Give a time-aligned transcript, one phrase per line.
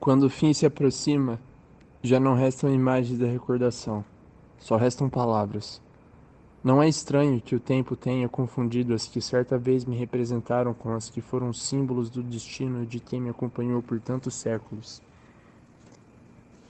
[0.00, 1.38] Quando o fim se aproxima,
[2.02, 4.02] já não restam imagens da recordação,
[4.58, 5.78] só restam palavras.
[6.64, 10.94] Não é estranho que o tempo tenha confundido as que certa vez me representaram com
[10.94, 15.02] as que foram símbolos do destino de quem me acompanhou por tantos séculos.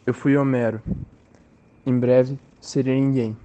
[0.04, 0.82] Eu fui Homero.
[1.86, 3.36] Em breve serei ninguém.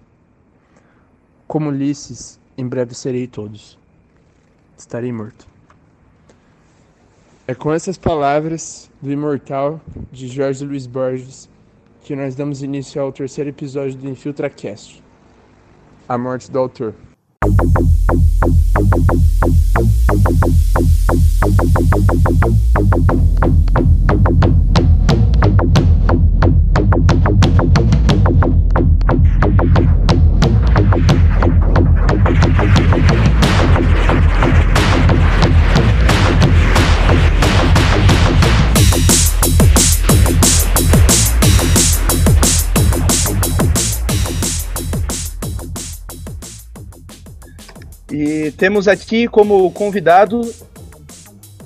[1.47, 3.77] Como Ulisses, em breve serei todos.
[4.75, 5.54] Estarei morto.
[7.47, 9.79] É com essas palavras do imortal
[10.11, 11.47] de Jorge Luiz Borges
[12.01, 15.03] que nós damos início ao terceiro episódio do InfiltraCast
[16.09, 16.95] A Morte do Autor.
[48.17, 50.39] E temos aqui como convidado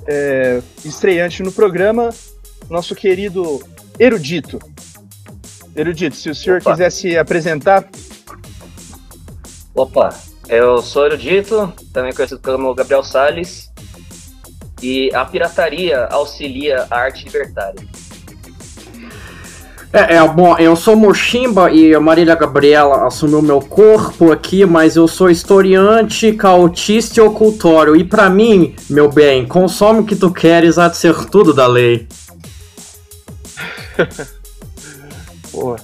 [0.04, 2.10] é, estreante no programa
[2.68, 3.64] nosso querido
[3.96, 4.58] Erudito.
[5.76, 6.72] Erudito, se o senhor Opa.
[6.72, 7.88] quiser se apresentar.
[9.72, 10.12] Opa,
[10.48, 13.70] eu sou erudito, também conhecido como Gabriel Salles,
[14.82, 17.86] e a pirataria auxilia a arte libertária.
[19.92, 24.94] É, é, bom, eu sou Mochimba e a Marília Gabriela assumiu meu corpo aqui, mas
[24.94, 27.96] eu sou historiante, cautista e ocultório.
[27.96, 31.66] E pra mim, meu bem, consome o que tu queres, há de ser tudo da
[31.66, 32.06] lei.
[35.50, 35.76] Pô,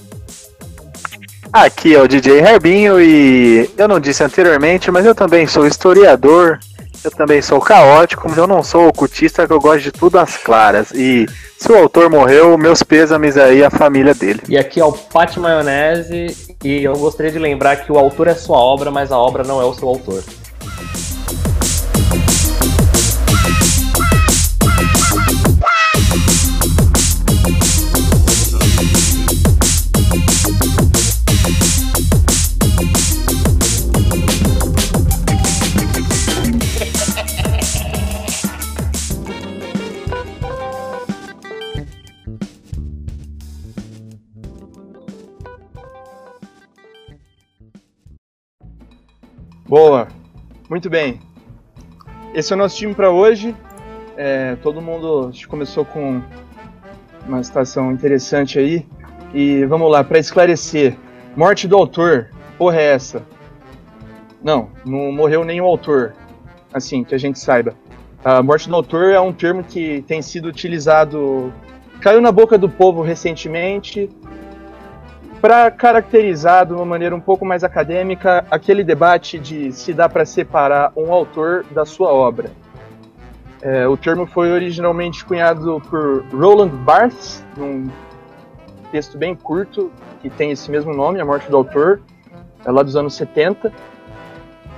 [1.51, 6.59] Aqui é o DJ Herbinho e eu não disse anteriormente, mas eu também sou historiador,
[7.03, 10.37] eu também sou caótico, mas eu não sou ocultista, que eu gosto de tudo às
[10.37, 10.91] claras.
[10.91, 11.25] E
[11.57, 14.41] se o autor morreu, meus pêsames aí à família dele.
[14.47, 18.35] E aqui é o Pate Maionese e eu gostaria de lembrar que o autor é
[18.35, 20.23] sua obra, mas a obra não é o seu autor.
[49.77, 50.07] Boa.
[50.67, 51.19] Muito bem.
[52.33, 53.55] Esse é o nosso time para hoje.
[54.17, 56.19] É, todo mundo começou com
[57.27, 58.83] uma situação interessante aí.
[59.35, 60.97] E vamos lá, para esclarecer.
[61.35, 62.31] Morte do autor.
[62.57, 63.21] Porra é essa?
[64.43, 66.15] Não, não morreu nenhum autor.
[66.73, 67.75] Assim, que a gente saiba.
[68.25, 71.53] A morte do autor é um termo que tem sido utilizado.
[72.01, 74.09] Caiu na boca do povo recentemente
[75.41, 80.25] para caracterizar de uma maneira um pouco mais acadêmica aquele debate de se dá para
[80.25, 82.51] separar um autor da sua obra.
[83.61, 87.89] É, o termo foi originalmente cunhado por Roland Barthes, num
[88.91, 92.01] texto bem curto que tem esse mesmo nome, A Morte do Autor,
[92.65, 93.71] é lá dos anos 70.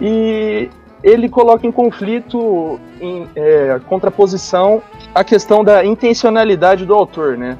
[0.01, 0.69] E
[1.03, 4.81] ele coloca em conflito, em é, contraposição,
[5.13, 7.57] a questão da intencionalidade do autor, né?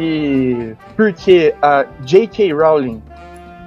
[0.00, 2.54] E porque a J.K.
[2.54, 3.02] Rowling,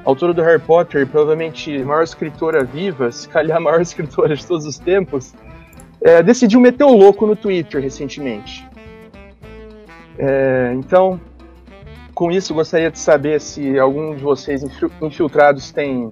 [0.04, 4.44] autora do Harry Potter, provavelmente a maior escritora viva, se calhar a maior escritora de
[4.44, 5.36] todos os tempos,
[6.02, 8.68] é, decidiu meter o louco no Twitter recentemente.
[10.18, 11.22] É, então,
[12.16, 16.12] com isso, gostaria de saber se algum de vocês infil- infiltrados tem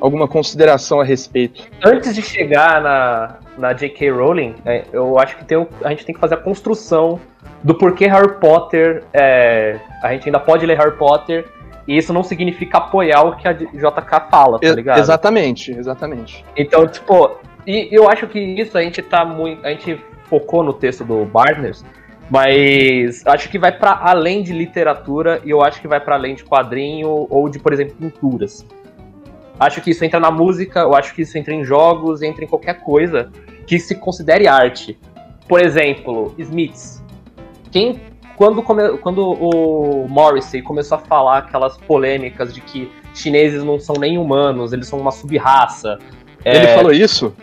[0.00, 1.68] alguma consideração a respeito.
[1.84, 4.08] Antes de chegar na, na J.K.
[4.10, 7.20] Rowling, é, eu acho que tem, a gente tem que fazer a construção
[7.62, 9.04] do porquê Harry Potter.
[9.12, 11.46] é, a gente ainda pode ler Harry Potter
[11.86, 15.00] e isso não significa apoiar o que a JK fala, tá ligado?
[15.00, 16.44] exatamente, exatamente.
[16.56, 19.64] Então, tipo, e eu acho que isso a gente tá muito.
[19.66, 21.84] A gente focou no texto do Barnes,
[22.30, 26.34] mas acho que vai para além de literatura e eu acho que vai para além
[26.34, 28.64] de quadrinho ou de, por exemplo, pinturas.
[29.58, 32.48] Acho que isso entra na música, eu acho que isso entra em jogos, entra em
[32.48, 33.30] qualquer coisa
[33.66, 34.98] que se considere arte.
[35.46, 36.99] Por exemplo, Smiths.
[37.70, 38.00] Quem
[38.36, 43.96] quando, come- quando o Morrissey começou a falar aquelas polêmicas de que chineses não são
[44.00, 45.98] nem humanos, eles são uma sub-raça.
[46.42, 47.34] Ele é, falou isso?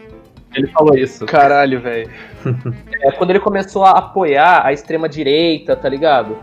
[0.55, 1.25] ele falou isso.
[1.25, 2.09] Caralho, velho.
[3.03, 6.37] É, quando ele começou a apoiar a extrema direita, tá ligado?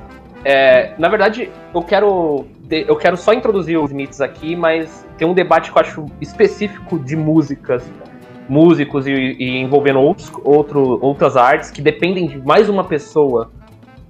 [0.44, 5.34] É, na verdade, eu quero eu quero só introduzir os mitos aqui, mas tem um
[5.34, 7.82] debate que eu acho específico de músicas,
[8.48, 13.50] músicos e, e envolvendo outros, outro, outras artes que dependem de mais uma pessoa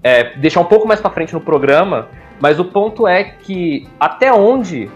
[0.05, 2.09] é, deixar um pouco mais para frente no programa,
[2.39, 4.91] mas o ponto é que até onde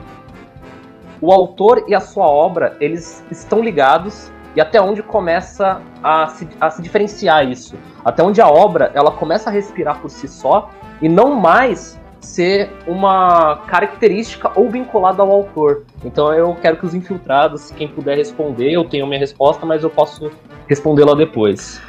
[1.18, 6.46] o autor e a sua obra eles estão ligados e até onde começa a se,
[6.60, 7.74] a se diferenciar isso.
[8.04, 10.70] Até onde a obra ela começa a respirar por si só
[11.00, 15.84] e não mais ser uma característica ou vinculada ao autor.
[16.04, 19.90] Então eu quero que os infiltrados, quem puder responder, eu tenho minha resposta, mas eu
[19.90, 20.30] posso
[20.66, 21.80] respondê-la depois.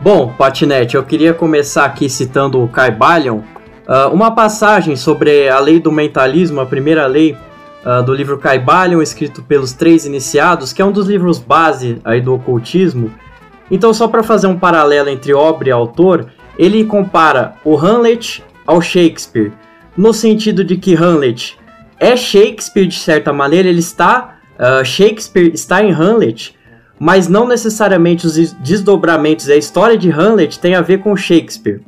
[0.00, 3.38] Bom, Patinete, eu queria começar aqui citando o Kai Balion,
[3.88, 7.36] uh, uma passagem sobre a lei do mentalismo, a primeira lei
[7.84, 12.00] uh, do livro Kai Balion, escrito pelos três iniciados, que é um dos livros base
[12.04, 13.12] aí do ocultismo.
[13.70, 16.26] Então, só para fazer um paralelo entre obra e autor,
[16.58, 19.52] ele compara o Hamlet ao Shakespeare,
[19.96, 21.56] no sentido de que Hamlet
[21.98, 26.54] é Shakespeare de certa maneira, ele está uh, Shakespeare está em Hamlet,
[27.04, 31.82] mas não necessariamente os desdobramentos e a história de Hamlet tem a ver com Shakespeare,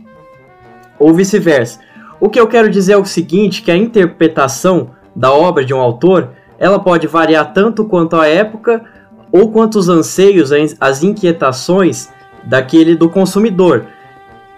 [0.99, 1.81] ou vice-versa.
[2.21, 5.81] O que eu quero dizer é o seguinte, que a interpretação da obra de um
[5.81, 8.85] autor, ela pode variar tanto quanto a época
[9.33, 12.11] ou quanto os anseios, as inquietações
[12.45, 13.87] daquele do consumidor.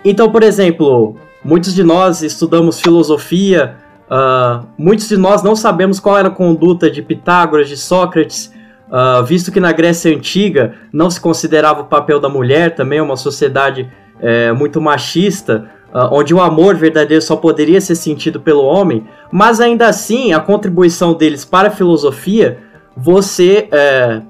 [0.04, 1.14] Então, por exemplo,
[1.44, 3.76] muitos de nós estudamos filosofia,
[4.10, 8.57] uh, muitos de nós não sabemos qual era a conduta de Pitágoras, de Sócrates,
[8.90, 13.16] uh, visto que na Grécia Antiga não se considerava o papel da mulher, também uma
[13.16, 13.90] sociedade
[14.20, 19.60] é, muito machista, uh, onde o amor verdadeiro só poderia ser sentido pelo homem, mas
[19.60, 22.58] ainda assim a contribuição deles para a filosofia,
[22.96, 24.22] você é,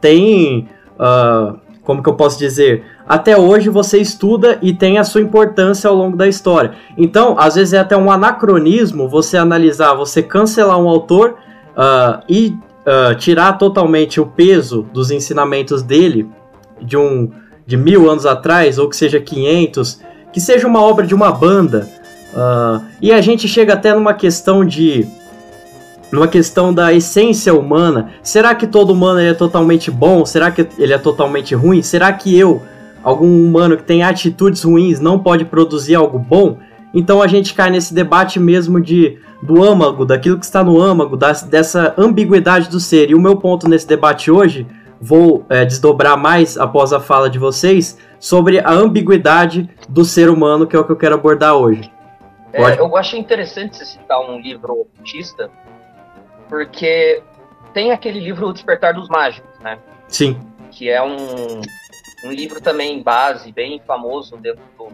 [0.00, 0.68] tem,
[0.98, 5.88] uh, como que eu posso dizer, até hoje você estuda e tem a sua importância
[5.88, 6.72] ao longo da história.
[6.96, 11.36] Então, às vezes é até um anacronismo você analisar, você cancelar um autor
[11.76, 12.56] uh, e
[12.86, 16.28] uh, tirar totalmente o peso dos ensinamentos dele
[16.80, 17.30] de um
[17.66, 20.00] de mil anos atrás ou que seja 500,
[20.32, 21.88] que seja uma obra de uma banda.
[22.32, 25.06] Uh, e a gente chega até numa questão de
[26.12, 28.12] numa questão da essência humana.
[28.22, 30.24] Será que todo humano é totalmente bom?
[30.24, 31.82] Será que ele é totalmente ruim?
[31.82, 32.62] Será que eu
[33.02, 36.58] algum humano que tem atitudes ruins não pode produzir algo bom,
[36.96, 41.14] então a gente cai nesse debate mesmo de do âmago, daquilo que está no âmago,
[41.14, 43.10] das, dessa ambiguidade do ser.
[43.10, 44.66] E o meu ponto nesse debate hoje,
[44.98, 50.66] vou é, desdobrar mais após a fala de vocês, sobre a ambiguidade do ser humano,
[50.66, 51.92] que é o que eu quero abordar hoje.
[52.50, 55.50] É, eu achei interessante você citar um livro ocultista,
[56.48, 57.22] porque
[57.74, 59.78] tem aquele livro O Despertar dos Mágicos, né?
[60.08, 60.40] Sim.
[60.70, 61.60] Que é um,
[62.24, 64.88] um livro também base, bem famoso dentro do,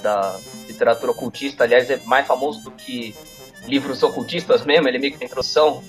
[0.00, 1.64] da literatura ocultista.
[1.64, 3.14] Aliás, é mais famoso do que
[3.66, 5.82] livros ocultistas mesmo, ele é meio que introdução.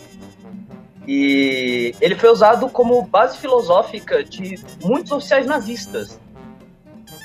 [1.07, 6.19] E ele foi usado como base filosófica de muitos oficiais nazistas.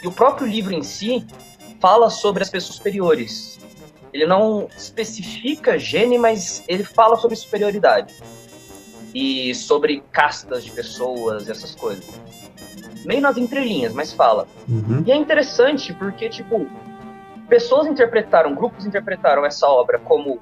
[0.02, 1.26] E o próprio livro em si
[1.80, 3.58] fala sobre as pessoas superiores.
[4.12, 8.14] Ele não especifica gene, mas ele fala sobre superioridade.
[9.14, 12.04] E sobre castas de pessoas, essas coisas
[13.06, 14.46] meio nas entrelinhas, mas fala.
[14.68, 15.02] Uhum.
[15.06, 16.66] E é interessante porque, tipo,
[17.48, 20.40] pessoas interpretaram, grupos interpretaram essa obra como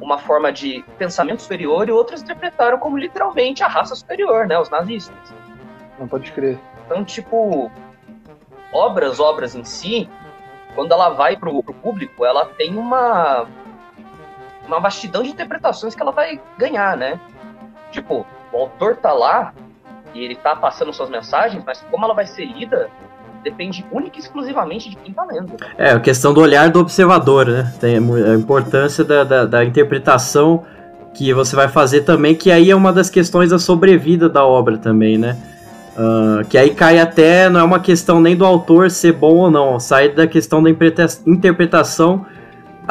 [0.00, 4.58] uma forma de pensamento superior e outros interpretaram como literalmente a raça superior, né?
[4.58, 5.16] Os nazistas.
[5.98, 6.58] Não pode crer.
[6.84, 7.70] Então, tipo,
[8.72, 10.08] obras, obras em si,
[10.74, 13.46] quando ela vai pro, pro público, ela tem uma
[14.66, 17.20] uma vastidão de interpretações que ela vai ganhar, né?
[17.90, 19.52] Tipo, o autor tá lá
[20.14, 22.88] e ele tá passando suas mensagens, mas como ela vai ser lida
[23.42, 25.52] depende única e exclusivamente de quem tá lendo.
[25.76, 27.72] É, a questão do olhar do observador, né?
[27.78, 30.64] Tem a importância da, da, da interpretação
[31.12, 34.78] que você vai fazer também, que aí é uma das questões da sobrevida da obra
[34.78, 35.36] também, né?
[35.96, 39.50] Uh, que aí cai até, não é uma questão nem do autor ser bom ou
[39.50, 42.26] não, sai da questão da interpretação,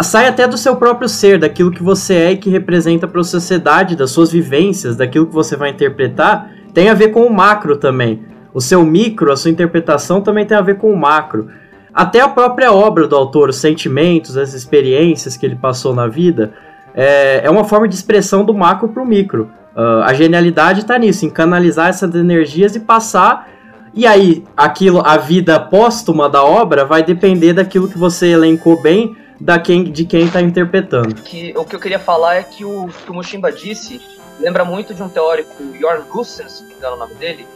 [0.02, 3.26] sai até do seu próprio ser, daquilo que você é e que representa para a
[3.26, 7.78] sociedade, das suas vivências, daquilo que você vai interpretar, tem a ver com o macro
[7.78, 8.24] também.
[8.54, 11.50] O seu micro, a sua interpretação também tem a ver com o macro.
[11.94, 16.54] Até a própria obra do autor, os sentimentos, as experiências que ele passou na vida,
[16.96, 19.52] é, é uma forma de expressão do macro para o micro.
[19.76, 23.50] Uh, a genialidade está nisso, em canalizar essas energias e passar.
[23.94, 29.16] E aí, aquilo, a vida póstuma da obra vai depender daquilo que você elencou bem,
[29.40, 31.16] da quem, de quem está interpretando.
[31.16, 34.00] Que, o que eu queria falar é que o que o Mushimba disse
[34.44, 37.48] lembra muito de um teórico, Jorn Gussen, se não me engano o nome dele,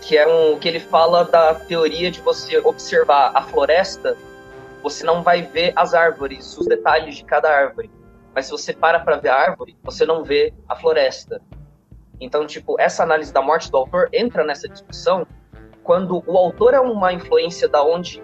[0.00, 4.16] que é um que ele fala da teoria de você observar a floresta,
[4.84, 7.90] você não vai ver as árvores, os detalhes de cada árvore.
[8.32, 11.42] Mas se você para para ver a árvore, você não vê a floresta.
[12.20, 15.26] Então, tipo, essa análise da morte do autor entra nessa discussão
[15.82, 18.22] quando o autor é uma influência da onde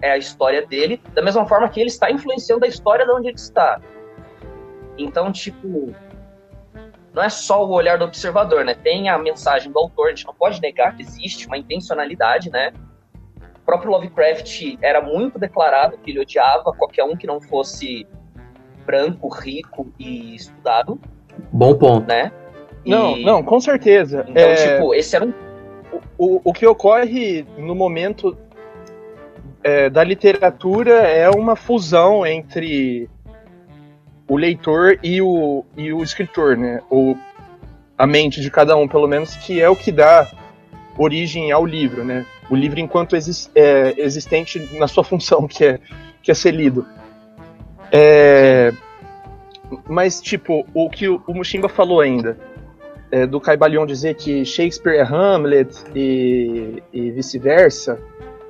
[0.00, 3.28] é a história dele, da mesma forma que ele está influenciando a história de onde
[3.28, 3.82] ele está.
[4.96, 5.94] Então, tipo,
[7.16, 8.74] não é só o olhar do observador, né?
[8.74, 12.74] Tem a mensagem do autor, a gente não pode negar que existe uma intencionalidade, né?
[13.56, 18.06] O próprio Lovecraft era muito declarado que ele odiava qualquer um que não fosse
[18.84, 21.00] branco, rico e estudado.
[21.50, 22.06] Bom ponto.
[22.06, 22.30] Né?
[22.84, 22.90] E...
[22.90, 24.26] Não, não, com certeza.
[24.28, 24.54] Então, é...
[24.54, 25.32] tipo, esse era um...
[26.18, 28.36] o, o que ocorre no momento
[29.64, 33.08] é, da literatura é uma fusão entre
[34.28, 36.80] o leitor e o, e o escritor, né?
[36.90, 37.16] Ou
[37.96, 40.28] a mente de cada um, pelo menos, que é o que dá
[40.98, 42.26] origem ao livro, né?
[42.50, 45.80] O livro enquanto é, existente na sua função, que é,
[46.22, 46.86] que é ser lido.
[47.92, 48.72] É,
[49.88, 52.36] mas, tipo, o que o Mushimba falou ainda,
[53.10, 57.98] é, do Caibalion dizer que Shakespeare é Hamlet e, e vice-versa,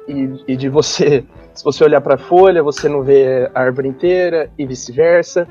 [0.08, 3.88] e, e de você, se você olhar para a folha, você não vê a árvore
[3.88, 5.46] inteira e vice-versa.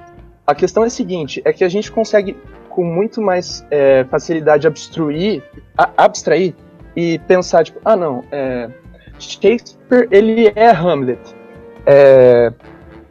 [0.48, 2.38] A questão é a seguinte, é que a gente consegue
[2.70, 5.42] com muito mais é, facilidade abstruir,
[5.78, 6.54] a, abstrair
[6.96, 8.70] e pensar, tipo, ah não, é,
[9.18, 11.20] Shakespeare ele é Hamlet.
[11.86, 12.54] É,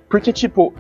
[0.08, 0.72] porque, tipo,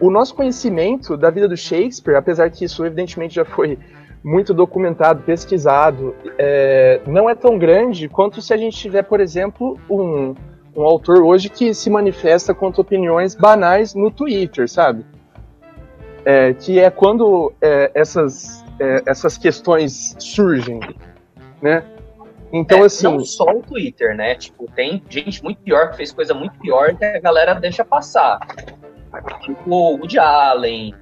[0.00, 3.78] o nosso conhecimento da vida do Shakespeare, apesar que isso evidentemente já foi
[4.22, 9.78] muito documentado, pesquisado, é, não é tão grande quanto se a gente tiver, por exemplo,
[9.88, 10.34] um,
[10.74, 15.04] um autor hoje que se manifesta contra opiniões banais no Twitter, sabe?
[16.28, 20.78] É, que é quando é, essas, é, essas questões surgem,
[21.62, 21.82] né?
[22.52, 23.04] Então, é, assim.
[23.04, 24.34] Não só o Twitter, né?
[24.34, 28.40] Tipo, tem gente muito pior que fez coisa muito pior que a galera deixa passar.
[29.40, 30.94] Tipo o Woody Allen,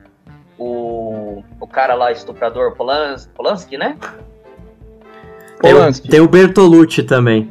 [0.56, 3.99] o, o cara lá, estuprador Polanski, Polanski né?
[5.61, 6.09] Polanski.
[6.09, 7.50] Tem, o Bertolucci também.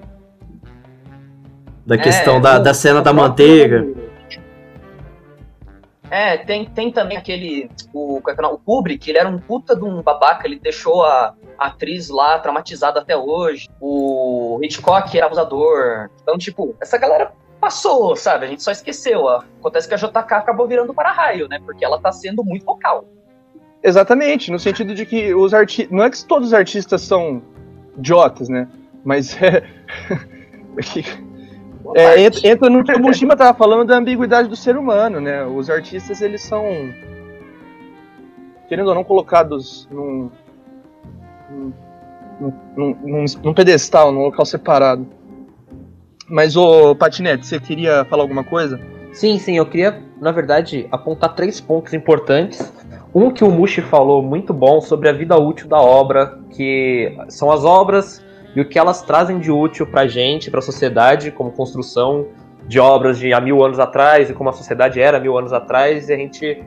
[1.86, 3.86] Da questão é, da, da cena da manteiga.
[6.10, 7.70] É, tem, tem também aquele.
[7.94, 11.68] O, é o Kubrick, ele era um puta de um babaca, ele deixou a, a
[11.68, 13.68] atriz lá traumatizada até hoje.
[13.82, 16.10] O Hitchcock era abusador.
[16.22, 18.46] Então, tipo, essa galera passou, sabe?
[18.46, 19.28] A gente só esqueceu.
[19.28, 21.60] Acontece que a JK acabou virando para-raio, né?
[21.66, 23.06] Porque ela tá sendo muito vocal.
[23.82, 25.96] Exatamente, no sentido de que os artistas.
[25.96, 27.42] Não é que todos os artistas são
[27.98, 28.68] idiotas, né?
[29.04, 29.64] Mas é.
[31.94, 35.46] É, entra, entra, no que o Mushima tava falando da ambiguidade do ser humano, né?
[35.46, 36.64] Os artistas, eles são,
[38.68, 40.32] querendo ou não, colocados num,
[42.40, 45.06] num, num, num pedestal, num local separado.
[46.28, 48.80] Mas, ô Patinete, você queria falar alguma coisa?
[49.14, 52.74] Sim, sim, eu queria, na verdade, apontar três pontos importantes.
[53.14, 57.52] Um que o Mushi falou muito bom sobre a vida útil da obra, que são
[57.52, 58.25] as obras
[58.56, 62.28] e o que elas trazem de útil para a gente, para a sociedade, como construção
[62.68, 66.10] de obras de há mil anos atrás e como a sociedade era mil anos atrás,
[66.10, 66.64] e a gente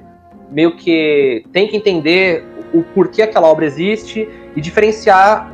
[0.50, 5.52] meio que tem que entender o porquê aquela obra existe e diferenciar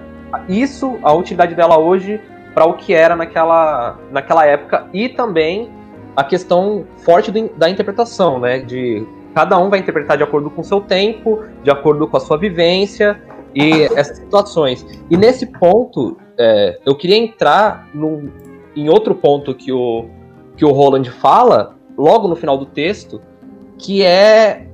[0.48, 2.20] isso, a utilidade dela hoje,
[2.52, 5.70] para o que era naquela, naquela época e também
[6.16, 8.60] a questão forte da interpretação, né?
[8.60, 12.20] De cada um vai interpretar de acordo com o seu tempo, de acordo com a
[12.20, 13.20] sua vivência
[13.54, 14.86] e essas situações.
[15.10, 18.30] E nesse ponto, é, eu queria entrar num,
[18.74, 20.06] em outro ponto que o,
[20.56, 23.20] que o Roland fala, logo no final do texto,
[23.78, 24.66] que é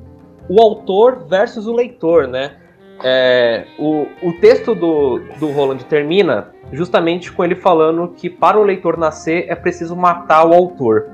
[0.48, 2.56] o autor versus o leitor, né?
[3.02, 8.62] É, o, o texto do, do Roland termina justamente com ele falando que para o
[8.62, 11.08] leitor nascer é preciso matar o autor.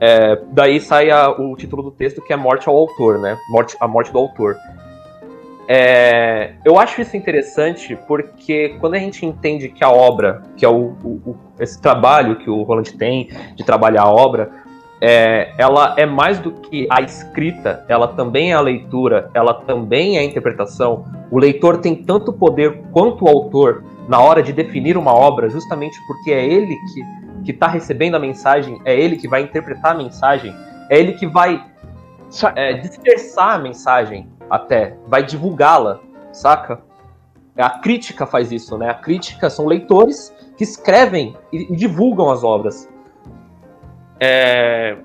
[0.00, 3.36] É, daí sai a, o título do texto que é Morte ao Autor, né?
[3.50, 4.56] Morte, a morte do autor.
[5.70, 10.68] É, eu acho isso interessante porque quando a gente entende que a obra, que é
[10.68, 14.50] o, o, esse trabalho que o Roland tem de trabalhar a obra,
[14.98, 20.16] é, ela é mais do que a escrita, ela também é a leitura, ela também
[20.16, 21.04] é a interpretação.
[21.30, 25.98] O leitor tem tanto poder quanto o autor na hora de definir uma obra, justamente
[26.06, 26.74] porque é ele
[27.44, 30.54] que está recebendo a mensagem, é ele que vai interpretar a mensagem,
[30.88, 31.62] é ele que vai
[32.56, 36.00] é, dispersar a mensagem até, vai divulgá-la,
[36.32, 36.80] saca?
[37.56, 38.88] A crítica faz isso, né?
[38.88, 42.88] A crítica são leitores que escrevem e, e divulgam as obras.
[44.20, 44.96] É...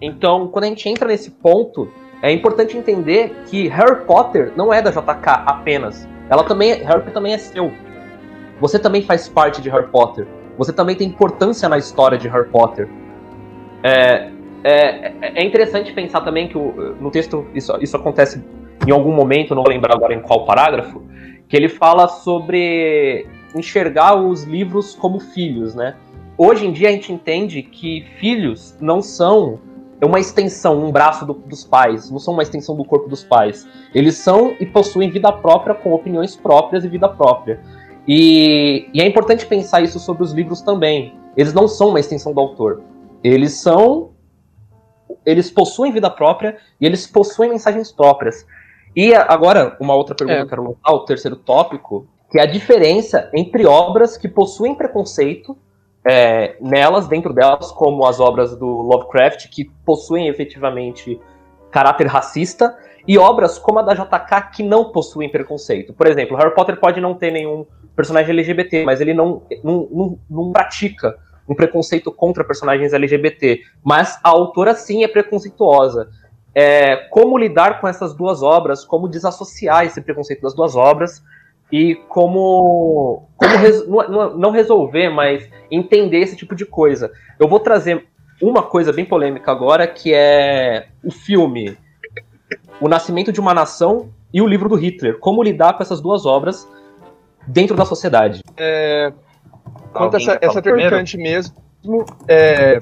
[0.00, 1.88] Então, quando a gente entra nesse ponto,
[2.22, 6.08] é importante entender que Harry Potter não é da JK apenas.
[6.28, 7.72] Ela também, Harry Potter também é seu.
[8.60, 10.26] Você também faz parte de Harry Potter.
[10.58, 12.88] Você também tem importância na história de Harry Potter.
[13.82, 14.30] É,
[14.64, 18.44] é, é interessante pensar também que o, no texto isso, isso acontece
[18.86, 21.02] em algum momento, não vou lembrar agora em qual parágrafo,
[21.48, 25.96] que ele fala sobre enxergar os livros como filhos, né?
[26.40, 29.60] hoje em dia a gente entende que filhos não são
[30.02, 33.68] uma extensão, um braço do, dos pais, não são uma extensão do corpo dos pais.
[33.94, 37.60] Eles são e possuem vida própria, com opiniões próprias e vida própria.
[38.08, 41.14] E, e é importante pensar isso sobre os livros também.
[41.36, 42.82] Eles não são uma extensão do autor.
[43.22, 44.12] Eles são.
[45.26, 48.46] Eles possuem vida própria e eles possuem mensagens próprias.
[48.94, 50.40] E agora, uma outra pergunta é.
[50.40, 54.74] que eu quero lançar, o terceiro tópico, que é a diferença entre obras que possuem
[54.74, 55.56] preconceito
[56.04, 61.20] é, nelas, dentro delas, como as obras do Lovecraft, que possuem efetivamente
[61.70, 65.92] caráter racista, e obras como a da JK que não possuem preconceito.
[65.92, 67.66] Por exemplo, Harry Potter pode não ter nenhum
[67.96, 71.16] personagem LGBT, mas ele não, não, não, não pratica
[71.48, 73.60] um preconceito contra personagens LGBT.
[73.82, 76.08] Mas a autora sim é preconceituosa.
[76.54, 81.22] É, como lidar com essas duas obras, como desassociar esse preconceito das duas obras
[81.70, 87.12] e como, como res, não, não resolver, mas entender esse tipo de coisa.
[87.38, 88.06] Eu vou trazer
[88.42, 91.76] uma coisa bem polêmica agora, que é o filme
[92.80, 95.18] O Nascimento de uma Nação e o livro do Hitler.
[95.18, 96.66] Como lidar com essas duas obras
[97.46, 98.42] dentro da sociedade.
[98.56, 99.12] É,
[99.92, 101.54] quanto essa, essa perguntante mesmo,
[102.26, 102.78] é,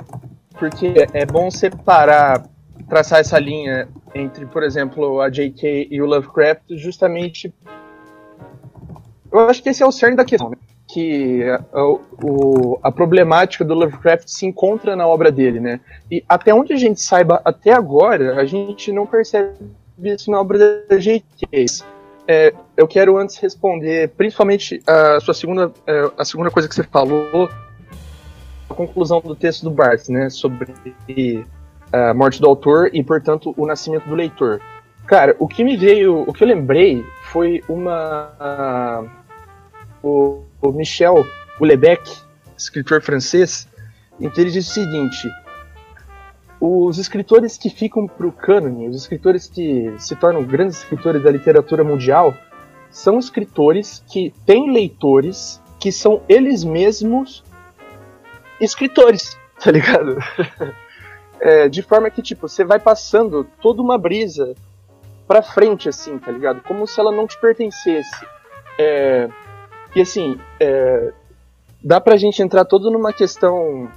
[0.58, 2.44] porque é bom separar,
[2.88, 5.88] traçar essa linha entre, por exemplo, a J.K.
[5.90, 7.52] e o Lovecraft, justamente
[9.30, 10.56] eu acho que esse é o cerne da questão, né?
[10.88, 15.80] que a, o, a problemática do Lovecraft se encontra na obra dele, né?
[16.11, 19.54] E até onde a gente saiba até agora, a gente não percebe
[20.02, 21.66] isso na obra da J.K.
[22.26, 26.85] É, eu quero antes responder, principalmente a sua segunda, é, a segunda coisa que você
[26.85, 27.50] falou,
[28.68, 30.73] a conclusão do texto do Barthes, né, sobre
[31.92, 34.61] a morte do autor e, portanto, o nascimento do leitor.
[35.07, 39.04] Cara, o que me veio, o que eu lembrei foi uma
[40.02, 41.26] o, o Michel
[41.59, 42.11] Houellebecq,
[42.57, 43.66] escritor francês,
[44.21, 45.28] em que ele diz o seguinte:
[46.61, 51.31] os escritores que ficam para o cânone, os escritores que se tornam grandes escritores da
[51.31, 52.35] literatura mundial,
[52.90, 57.44] são escritores que têm leitores que são eles mesmos
[58.61, 60.18] escritores, tá ligado?
[61.40, 64.55] É, de forma que, tipo, você vai passando toda uma brisa
[65.27, 66.62] pra frente, assim, tá ligado?
[66.62, 68.27] Como se ela não te pertencesse.
[68.79, 69.29] É,
[69.94, 71.12] e assim, é,
[71.83, 73.90] dá pra gente entrar todo numa questão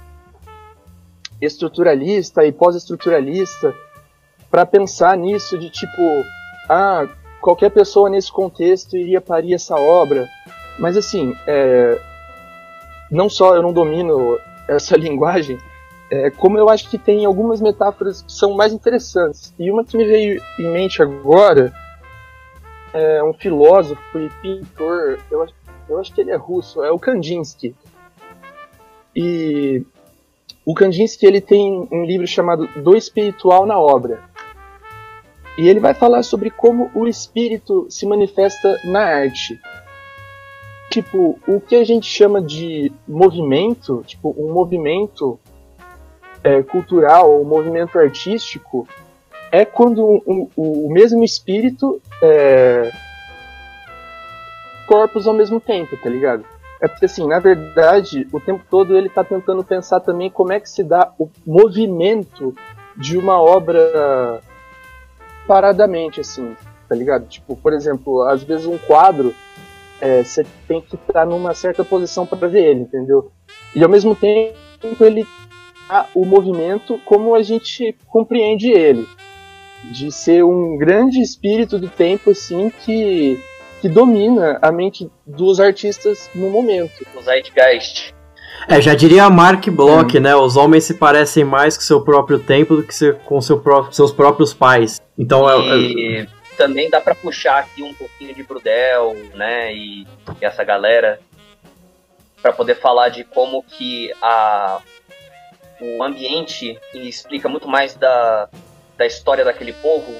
[1.40, 3.74] estruturalista e pós-estruturalista
[4.50, 6.02] para pensar nisso de tipo,
[6.68, 7.08] ah,
[7.40, 10.28] qualquer pessoa nesse contexto iria parir essa obra.
[10.78, 11.98] Mas assim, é,
[13.10, 15.58] não só eu não domino essa linguagem,
[16.12, 19.54] é, como eu acho que tem algumas metáforas que são mais interessantes.
[19.58, 21.72] E uma que me veio em mente agora
[22.92, 25.54] é um filósofo e pintor, eu acho
[25.88, 27.74] eu acho que ele é russo, é o Kandinsky.
[29.14, 29.84] E
[30.64, 34.22] o Kandinsky ele tem um livro chamado Do Espiritual na Obra.
[35.58, 39.60] E ele vai falar sobre como o espírito se manifesta na arte.
[40.90, 45.38] Tipo, o que a gente chama de movimento, tipo, um movimento
[46.44, 48.86] é, cultural, um movimento artístico,
[49.50, 52.90] é quando um, um, o mesmo espírito é,
[54.86, 56.44] corpos ao mesmo tempo, tá ligado?
[56.80, 60.58] É porque, assim, na verdade, o tempo todo ele tá tentando pensar também como é
[60.58, 62.54] que se dá o movimento
[62.96, 64.40] de uma obra
[65.46, 66.56] paradamente, assim,
[66.88, 67.26] tá ligado?
[67.28, 69.34] Tipo, por exemplo, às vezes um quadro,
[70.00, 73.30] é, você tem que estar numa certa posição para ver ele, entendeu?
[73.74, 74.56] E ao mesmo tempo
[75.00, 75.28] ele tá
[76.14, 79.06] o movimento como a gente compreende ele.
[79.84, 83.38] De ser um grande espírito do tempo, assim, que
[83.82, 87.04] que domina a mente dos artistas no momento.
[87.16, 88.14] O Zeitgeist.
[88.68, 90.20] É, já diria Mark Bloch, hum.
[90.20, 90.36] né?
[90.36, 94.12] Os homens se parecem mais com seu próprio tempo do que com seu próprio, seus
[94.12, 95.00] próprios pais.
[95.18, 96.26] Então e é, é...
[96.56, 99.74] também dá para puxar aqui um pouquinho de Brudel, né?
[99.74, 100.06] E,
[100.40, 101.18] e essa galera
[102.40, 104.80] para poder falar de como que a
[105.82, 108.48] o ambiente explica muito mais da,
[108.96, 110.14] da história daquele povo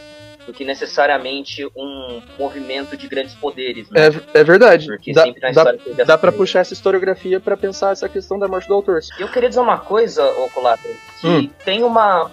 [0.47, 3.89] do que necessariamente um movimento de grandes poderes.
[3.91, 4.09] Né?
[4.35, 4.87] É, é verdade.
[4.87, 8.39] Porque dá, sempre na dá, história dá pra puxar essa historiografia para pensar essa questão
[8.39, 9.01] da morte do autor.
[9.19, 10.89] Eu queria dizer uma coisa, ô Colato,
[11.21, 11.51] que hum.
[11.65, 12.31] tem uma.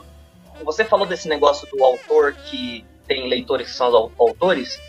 [0.64, 4.80] Você falou desse negócio do autor que tem leitores que são os autores.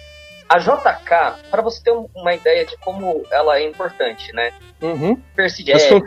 [0.50, 4.52] A JK, para você ter uma ideia de como ela é importante, né?
[4.82, 5.14] Uhum.
[5.36, 6.00] Percy Jackson,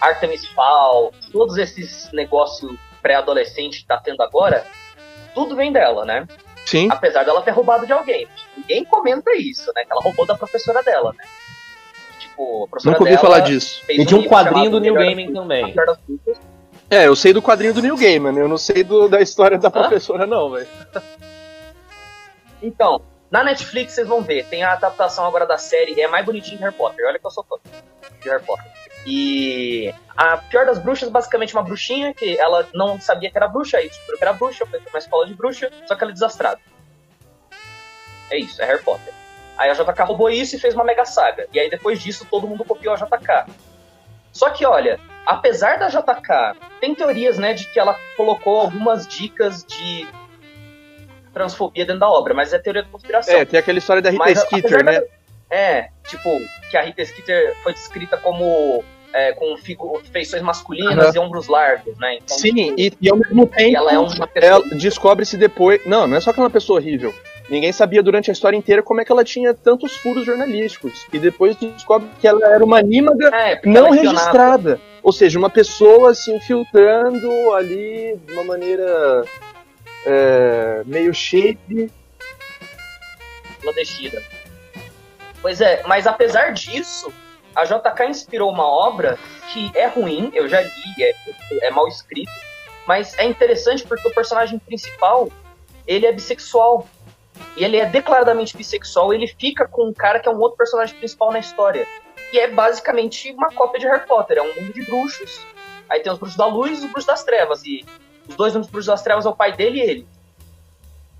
[0.00, 4.64] Artemis Fowl, todos esses negócios pré-adolescente que tá tendo agora,
[5.34, 6.28] tudo vem dela, né?
[6.64, 6.86] Sim.
[6.92, 8.28] Apesar dela ter roubado de alguém.
[8.56, 9.84] Ninguém comenta isso, né?
[9.84, 11.24] Que ela roubou da professora dela, né?
[12.20, 13.82] tipo, a professora Nunca ouvi dela falar disso.
[13.84, 15.74] fez E tinha um quadrinho do New das- também.
[16.88, 19.70] É, eu sei do quadrinho do New Gaiman, eu não sei do- da história da
[19.70, 20.68] professora, não, velho.
[22.62, 26.58] Então, na Netflix vocês vão ver, tem a adaptação agora da série, é mais bonitinho
[26.58, 27.06] que Harry Potter.
[27.06, 27.56] Olha que eu sou fã
[28.20, 28.70] de Harry Potter.
[29.06, 33.78] E a pior das bruxas, basicamente uma bruxinha que ela não sabia que era bruxa,
[33.78, 36.14] aí descobriu que era bruxa, foi pra uma escola de bruxa, só que ela é
[36.14, 36.60] desastrada.
[38.30, 39.14] É isso, é Harry Potter.
[39.56, 41.48] Aí a JK roubou isso e fez uma mega saga.
[41.54, 43.50] E aí depois disso todo mundo copiou a JK.
[44.30, 49.64] Só que olha, apesar da JK, tem teorias, né, de que ela colocou algumas dicas
[49.64, 50.06] de
[51.32, 53.34] transfobia dentro da obra, mas é teoria de conspiração.
[53.34, 55.02] É, tem aquela história da Rita Mas, Skeeter, né?
[55.50, 56.40] É, tipo,
[56.70, 59.54] que a Rita Skeeter foi descrita como é, com
[60.10, 61.12] feições masculinas Aham.
[61.14, 62.16] e ombros largos, né?
[62.16, 64.64] Então, Sim, e, e ao mesmo tempo ela é uma pessoa.
[64.76, 65.84] descobre-se depois.
[65.84, 67.14] Não, não é só que ela é uma pessoa horrível.
[67.50, 71.06] Ninguém sabia durante a história inteira como é que ela tinha tantos furos jornalísticos.
[71.12, 74.80] E depois descobre que ela era uma anímaga É, não é registrada.
[75.02, 79.24] Ou seja, uma pessoa se infiltrando ali de uma maneira
[80.06, 81.90] é, meio shady.
[83.60, 84.20] clandestina.
[85.40, 87.12] Pois é, mas apesar disso,
[87.54, 89.18] a JK inspirou uma obra
[89.52, 92.30] que é ruim, eu já li, é, é mal escrito,
[92.86, 95.28] mas é interessante porque o personagem principal,
[95.86, 96.86] ele é bissexual.
[97.56, 100.96] E ele é declaradamente bissexual, ele fica com um cara que é um outro personagem
[100.96, 101.86] principal na história.
[102.32, 105.44] E é basicamente uma cópia de Harry Potter, é um mundo de bruxos.
[105.88, 107.62] Aí tem os bruxos da luz e os bruxos das trevas.
[107.64, 107.84] E
[108.28, 110.06] os dois bruxos das trevas é o pai dele e ele.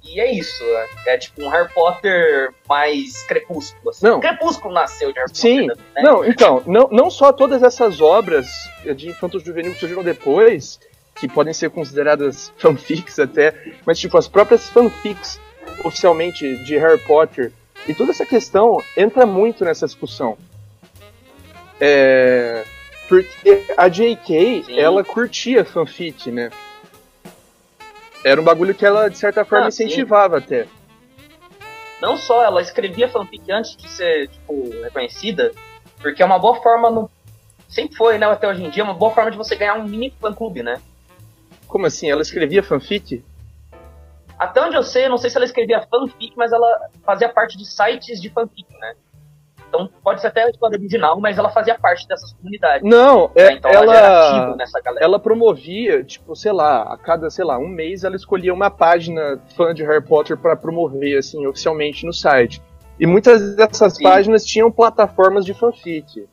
[0.04, 0.62] E é isso.
[0.64, 3.90] É, é tipo um Harry Potter mais crepúsculo.
[3.90, 4.06] Assim.
[4.06, 4.20] Não.
[4.20, 5.68] Crepúsculo nasceu de Harry Sim.
[5.68, 5.84] Potter.
[5.94, 6.02] Né?
[6.02, 8.48] Não, então, não, não só todas essas obras
[8.96, 10.80] de infanto juvenil que surgiram depois,
[11.14, 13.54] que podem ser consideradas fanfics até,
[13.86, 15.40] mas tipo, as próprias fanfics
[15.84, 17.52] oficialmente de Harry Potter
[17.86, 20.36] e toda essa questão entra muito nessa discussão.
[21.80, 22.64] É,
[23.08, 24.64] porque a J.K.
[24.64, 24.78] Sim.
[24.78, 26.50] ela curtia fanfic, né?
[28.24, 29.84] Era um bagulho que ela, de certa forma, Ah, sim.
[29.84, 30.66] incentivava até.
[32.00, 35.52] Não só ela escrevia fanfic antes de ser tipo, reconhecida,
[36.00, 36.90] porque é uma boa forma.
[36.90, 37.10] No...
[37.68, 38.26] Sempre foi, né?
[38.26, 40.80] Até hoje em dia, é uma boa forma de você ganhar um mini fã-clube, né?
[41.66, 42.10] Como assim?
[42.10, 43.24] Ela escrevia fanfic?
[44.38, 47.56] Até onde eu sei, eu não sei se ela escrevia fanfic, mas ela fazia parte
[47.56, 48.94] de sites de fanfic, né?
[49.72, 52.82] Então pode ser até a história original, mas ela fazia parte dessas comunidades.
[52.86, 53.52] Não, é, né?
[53.54, 55.02] Então ela, ela, nessa galera.
[55.02, 59.40] ela promovia, tipo, sei lá, a cada, sei lá, um mês ela escolhia uma página
[59.56, 62.60] fã de Harry Potter pra promover, assim, oficialmente no site.
[63.00, 64.02] E muitas dessas Sim.
[64.02, 66.28] páginas tinham plataformas de fanfic.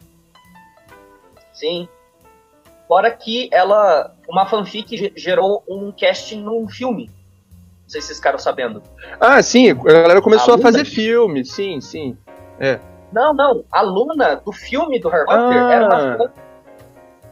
[1.54, 1.88] Sim.
[2.90, 4.14] Fora que ela.
[4.28, 7.06] Uma fanfic ge- gerou um casting num filme.
[7.06, 8.84] Não sei se vocês ficaram sabendo.
[9.18, 12.18] Ah, sim, a galera começou A a fazer filme, sim, sim.
[13.12, 13.64] Não, não.
[13.72, 15.74] A Luna do filme do Harry Potter Ah.
[15.74, 16.32] era uma fã.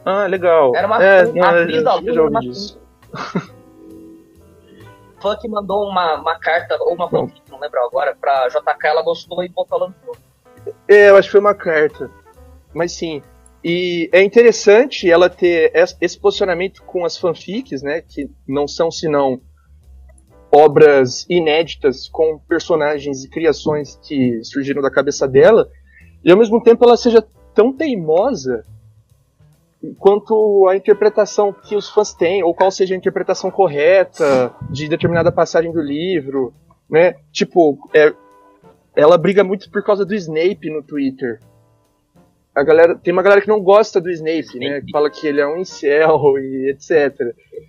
[0.04, 0.74] Ah, legal.
[0.74, 2.80] Era uma é, fã- não, a atriz da Luna era uma disso.
[5.20, 9.02] fã que mandou uma, uma carta ou uma fanfic, não lembro agora, pra JK, ela
[9.02, 10.74] gostou e botou ela no filme.
[10.86, 12.10] É, eu acho que foi uma carta.
[12.72, 13.22] Mas sim.
[13.64, 18.00] E é interessante ela ter es- esse posicionamento com as fanfics, né?
[18.00, 19.40] Que não são senão
[20.50, 25.68] obras inéditas com personagens e criações que surgiram da cabeça dela.
[26.24, 28.64] E ao mesmo tempo ela seja tão teimosa
[29.98, 35.30] quanto a interpretação que os fãs têm, ou qual seja a interpretação correta de determinada
[35.30, 36.52] passagem do livro,
[36.90, 37.14] né?
[37.30, 38.12] Tipo, é,
[38.96, 41.40] ela briga muito por causa do Snape no Twitter.
[42.58, 44.66] A galera, tem uma galera que não gosta do Snape, né?
[44.66, 44.86] Snape.
[44.86, 46.90] Que fala que ele é um incel e etc.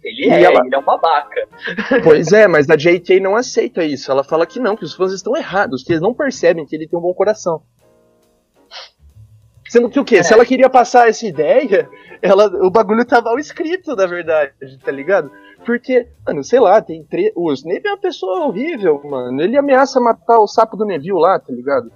[0.03, 1.47] Ele E é, ela- ele é um babaca.
[2.03, 4.11] Pois é, mas a JK não aceita isso.
[4.11, 6.87] Ela fala que não, que os fãs estão errados, que eles não percebem que ele
[6.87, 7.61] tem um bom coração.
[9.67, 10.17] Sendo que o quê?
[10.17, 10.23] É.
[10.23, 11.87] Se ela queria passar essa ideia,
[12.21, 15.29] ela, o bagulho tá mal escrito, na verdade, tá ligado?
[15.63, 17.31] Porque, mano, sei lá, tem tre...
[17.35, 19.39] O Snape é uma pessoa horrível, mano.
[19.41, 21.91] Ele ameaça matar o sapo do Neville lá, tá ligado?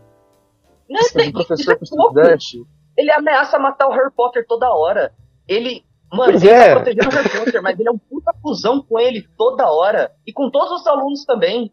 [0.87, 2.19] Não, tem- professor isso é pouco.
[2.19, 2.63] estudante.
[2.97, 5.13] Ele ameaça matar o Harry Potter toda hora.
[5.47, 5.83] Ele.
[6.11, 6.69] Mano, Pois ele é.
[6.69, 10.11] tá protegendo o Harry Potter, mas ele é um puta cuzão com ele toda hora.
[10.27, 11.71] E com todos os alunos também.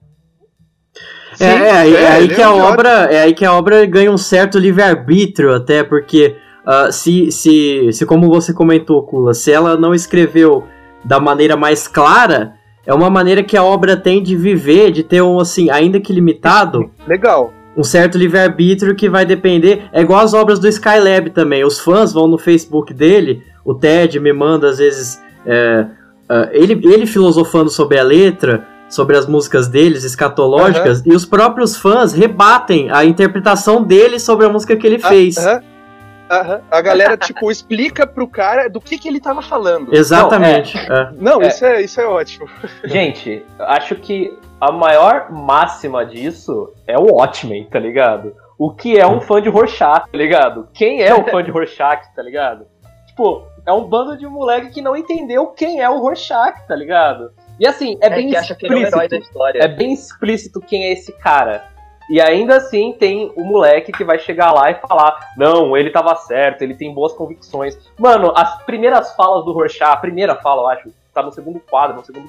[1.38, 4.10] É, é, aí, é aí que é a obra, é aí que a obra ganha
[4.10, 9.76] um certo livre-arbítrio até, porque ah, se, se, se, como você comentou, Kula, se ela
[9.76, 10.64] não escreveu
[11.04, 12.54] da maneira mais clara,
[12.86, 16.12] é uma maneira que a obra tem de viver, de ter um, assim, ainda que
[16.12, 17.52] limitado, Legal.
[17.76, 19.88] Um certo livre-arbítrio que vai depender.
[19.92, 21.64] É igual as obras do Skylab também.
[21.64, 25.20] Os fãs vão no Facebook dele, o Ted me manda às vezes.
[25.46, 25.86] é,
[26.28, 31.76] ah, ele, ele filosofando sobre a letra, sobre as músicas deles, escatológicas, e os próprios
[31.76, 35.36] fãs rebatem a interpretação dele sobre a música que ele fez.
[35.38, 35.62] Ah, aham.
[36.30, 36.60] Aham.
[36.70, 39.92] A galera, tipo, explica pro cara do que, que ele tava falando.
[39.92, 40.78] Exatamente.
[40.78, 41.10] é.
[41.18, 41.48] Não, É.
[41.48, 42.48] Isso, é, isso é ótimo.
[42.84, 48.36] Gente, acho que a maior máxima disso é o Watchmen, tá ligado?
[48.58, 50.68] O que é um fã de Rorschach, tá ligado?
[50.74, 52.66] Quem é o fã de Rorschach, tá ligado?
[53.06, 57.32] Tipo, é um bando de moleque que não entendeu quem é o Rorschach, tá ligado?
[57.58, 59.14] E assim, é, É, bem é explícito.
[59.16, 59.62] história.
[59.62, 61.64] É bem explícito quem é esse cara.
[62.10, 66.14] E ainda assim tem o moleque que vai chegar lá e falar: Não, ele tava
[66.16, 67.78] certo, ele tem boas convicções.
[67.98, 71.96] Mano, as primeiras falas do Rorschach, a primeira fala, eu acho, tá no segundo quadro,
[71.96, 72.28] no segundo,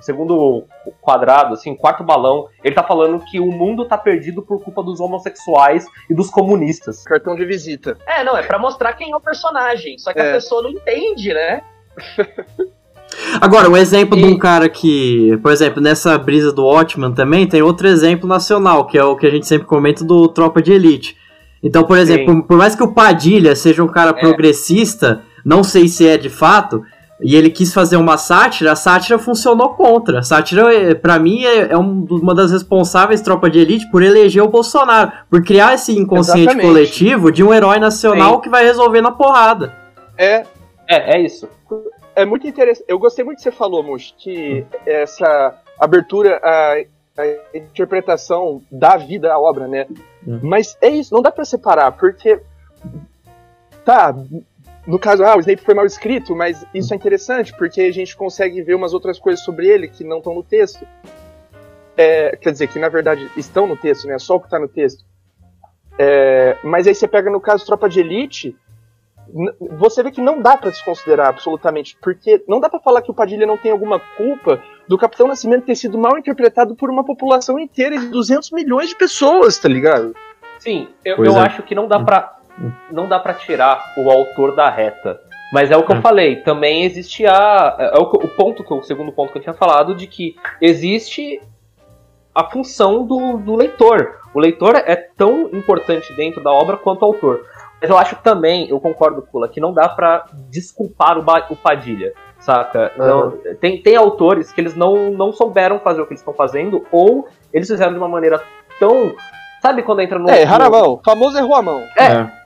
[0.00, 0.64] segundo
[1.00, 5.00] quadrado, assim, quarto balão, ele tá falando que o mundo tá perdido por culpa dos
[5.00, 7.02] homossexuais e dos comunistas.
[7.04, 7.96] Cartão de visita.
[8.06, 9.98] É, não, é pra mostrar quem é o personagem.
[9.98, 10.30] Só que É.
[10.30, 11.62] a pessoa não entende, né?
[13.40, 17.46] Agora, um exemplo de E- um cara que, por exemplo, nessa brisa do Watchman também,
[17.46, 20.72] tem outro exemplo nacional, que é o que a gente sempre comenta do Tropa de
[20.72, 21.16] Elite.
[21.62, 25.88] Então, por exemplo, por, por mais que o Padilha seja um cara progressista, não sei
[25.88, 26.82] se é de fato,
[27.22, 30.20] e ele quis fazer uma sátira, a sátira funcionou contra.
[30.20, 34.02] A sátira, eh, pra mim, é, é um uma das responsáveis, Tropa de Elite, por
[34.02, 36.66] eleger o Bolsonaro, por criar esse inconsciente Exatamente.
[36.66, 38.40] coletivo de um herói nacional Sim.
[38.40, 39.74] que vai resolver na porrada.
[40.16, 40.44] É,
[40.88, 41.48] É, é isso.
[42.16, 42.84] é muito interessante.
[42.88, 46.74] Eu gostei muito que você falou, Mush, que essa abertura, a,
[47.18, 49.86] a interpretação da vida à obra, né?
[50.26, 50.40] Hum.
[50.42, 52.40] Mas é isso, não dá pra separar, porque.
[53.84, 54.14] Tá,
[54.90, 58.16] no caso, ah, o Snape foi mal escrito, mas isso é interessante, porque a gente
[58.16, 60.84] consegue ver umas outras coisas sobre ele que não estão no texto.
[61.96, 64.18] É, quer dizer, que na verdade estão no texto, né?
[64.18, 65.04] Só o que tá no texto.
[65.96, 68.56] É, mas aí você pega no caso Tropa de Elite,
[69.78, 73.14] você vê que não dá pra desconsiderar absolutamente, porque não dá pra falar que o
[73.14, 77.60] Padilha não tem alguma culpa do Capitão Nascimento ter sido mal interpretado por uma população
[77.60, 80.16] inteira de 200 milhões de pessoas, tá ligado?
[80.58, 81.40] Sim, eu, eu é.
[81.42, 82.39] acho que não dá pra
[82.90, 85.20] não dá para tirar o autor da reta.
[85.52, 86.02] Mas é o que eu Hum.
[86.02, 89.42] falei, também existe a é o, que- o ponto que o segundo ponto que eu
[89.42, 91.40] tinha falado de que existe
[92.34, 94.18] a função do, do leitor.
[94.32, 97.44] O leitor é tão importante dentro da obra quanto o autor.
[97.80, 102.12] Mas eu acho também, eu concordo, Kula, que não dá pra desculpar o, o Padilha,
[102.38, 102.92] saca?
[102.96, 106.86] Não- tem, tem autores que eles não, não souberam fazer o que eles estão fazendo,
[106.92, 108.40] ou eles fizeram de uma maneira
[108.78, 109.12] tão.
[109.60, 110.30] Sabe quando entra no.
[110.30, 111.80] É, Raravão, famoso errou a mão.
[111.98, 112.39] É.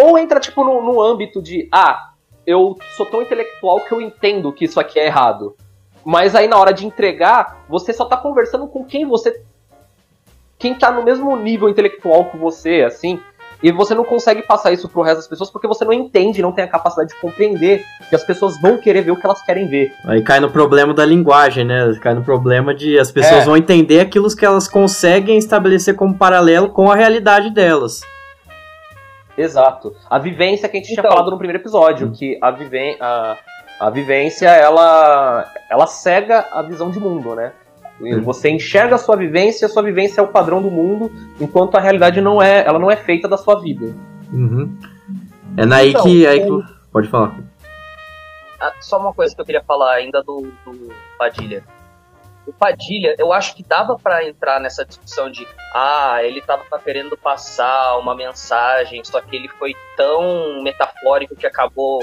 [0.00, 2.10] Ou entra, tipo, no, no âmbito de, ah,
[2.46, 5.56] eu sou tão intelectual que eu entendo que isso aqui é errado.
[6.04, 9.42] Mas aí na hora de entregar, você só tá conversando com quem você.
[10.56, 13.20] Quem tá no mesmo nível intelectual que você, assim.
[13.60, 16.52] E você não consegue passar isso pro resto das pessoas porque você não entende, não
[16.52, 19.66] tem a capacidade de compreender que as pessoas vão querer ver o que elas querem
[19.66, 19.92] ver.
[20.04, 21.92] Aí cai no problema da linguagem, né?
[22.00, 23.44] Cai no problema de as pessoas É.
[23.44, 28.00] vão entender aquilo que elas conseguem estabelecer como paralelo com a realidade delas.
[29.38, 29.94] Exato.
[30.10, 31.02] A vivência que a gente Então.
[31.02, 33.36] tinha falado no primeiro episódio, que a, viven a,
[33.80, 37.52] a vivência, ela, ela cega a visão de mundo, né?
[38.22, 41.80] Você enxerga a sua vivência, a sua vivência é o padrão do mundo, enquanto a
[41.80, 43.92] realidade não é, ela não é feita da sua vida.
[44.32, 44.76] Uhum.
[45.56, 46.24] É naí Então, que.
[46.26, 47.34] Aí, o- que- Pode falar.
[48.60, 51.62] Ah, só uma coisa que eu queria falar ainda do, do Padilha.
[52.48, 57.14] O Padilha, eu acho que dava pra entrar nessa discussão de ah, ele tava querendo
[57.14, 61.98] passar uma mensagem, só que ele foi tão metafórico que acabou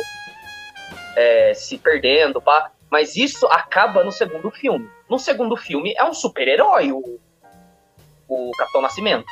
[1.15, 2.69] é, se perdendo, pá.
[2.91, 4.87] Mas isso acaba no segundo filme.
[5.09, 7.19] No segundo filme é um super-herói o,
[8.29, 9.25] o Capitão Nascimento.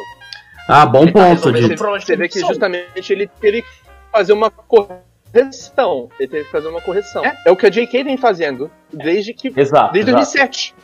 [0.67, 3.69] Ah, bom Ele tá ponto, de Você vê que justamente ele teve que
[4.11, 6.09] fazer uma correção.
[6.19, 7.23] Ele teve que fazer uma correção.
[7.23, 8.03] É, o que a J.K.
[8.03, 9.53] vem fazendo desde que.
[9.55, 9.93] Exato.
[9.93, 10.23] Desde exato.
[10.23, 10.75] 2007.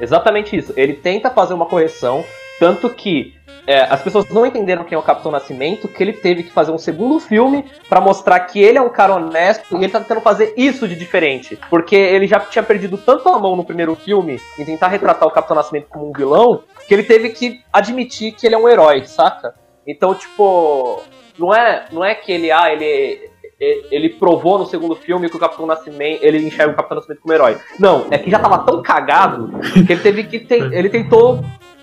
[0.00, 0.72] Exatamente isso.
[0.76, 2.24] Ele tenta fazer uma correção,
[2.58, 3.34] tanto que
[3.68, 6.72] é, as pessoas não entenderam quem é o Capitão Nascimento, que ele teve que fazer
[6.72, 10.22] um segundo filme pra mostrar que ele é um cara honesto e ele tá tentando
[10.22, 11.58] fazer isso de diferente.
[11.68, 15.30] Porque ele já tinha perdido tanto a mão no primeiro filme em tentar retratar o
[15.30, 19.04] Capitão Nascimento como um vilão, que ele teve que admitir que ele é um herói,
[19.04, 19.54] saca?
[19.86, 21.02] Então, tipo,
[21.38, 25.40] não é, não é que ele, ah, ele, ele provou no segundo filme que o
[25.40, 27.58] Capitão Nascimento, ele enxerga o Capitão Nascimento como herói.
[27.78, 29.50] Não, é que já tava tão cagado
[29.86, 31.40] que ele teve que, ten- ele tentou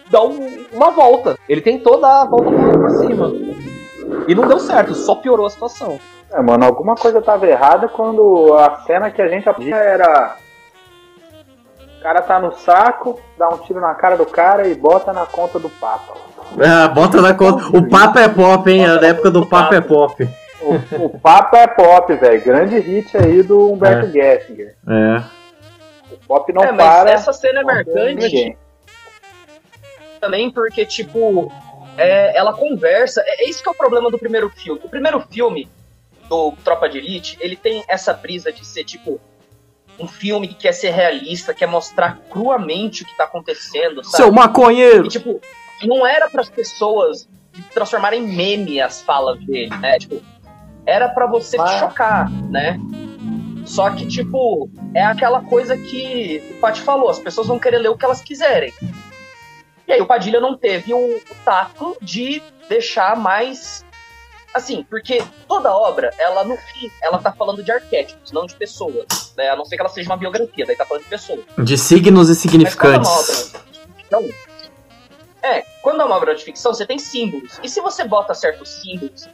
[0.10, 1.38] dar um- uma volta.
[1.50, 3.32] Ele tentou dar a volta por, cima.
[4.28, 6.00] E não deu certo, só piorou a situação.
[6.32, 10.38] É, mano, alguma coisa tava errada quando a cena que a gente era.
[12.00, 15.26] O cara tá no saco, dá um tiro na cara do cara e bota na
[15.26, 16.14] conta do Papa.
[16.60, 17.66] Ah, bota na conta.
[17.76, 18.86] O Papa é pop, hein?
[18.86, 20.28] A da época do Papa é pop.
[20.66, 22.44] O, o Papa é pop, velho.
[22.44, 24.76] Grande hit aí do Humberto Gessinger.
[24.88, 25.24] É.
[26.12, 27.12] O pop não é, mas para.
[27.12, 28.58] essa cena é marcante
[30.20, 31.52] também porque, tipo,
[31.98, 33.22] é, ela conversa.
[33.26, 34.82] É, é isso que é o problema do primeiro filme.
[34.84, 35.70] O primeiro filme
[36.28, 39.20] do Tropa de Elite, ele tem essa brisa de ser tipo
[40.00, 44.18] um filme que quer ser realista, quer mostrar cruamente o que tá acontecendo, sabe?
[44.18, 45.06] Seu maconheiro!
[45.06, 45.40] E, tipo,
[45.84, 47.30] não era para as pessoas
[47.74, 49.98] transformarem em meme as falas dele, né?
[49.98, 50.22] Tipo,
[50.86, 52.80] era para você se chocar, né?
[53.66, 57.90] Só que, tipo, é aquela coisa que o Paty falou, as pessoas vão querer ler
[57.90, 58.74] o que elas quiserem.
[59.88, 63.84] E aí o Padilha não teve o, tato de deixar mais
[64.54, 69.34] assim, porque toda obra, ela no fim, ela tá falando de arquétipos, não de pessoas,
[69.36, 69.50] né?
[69.50, 71.42] A não ser que ela seja uma biografia, daí tá falando de pessoas.
[71.58, 73.10] De signos e significantes.
[73.10, 74.30] Mas é, obra ficção,
[75.44, 77.60] é, quando é uma obra de ficção, você tem símbolos.
[77.62, 79.28] E se você bota certos símbolos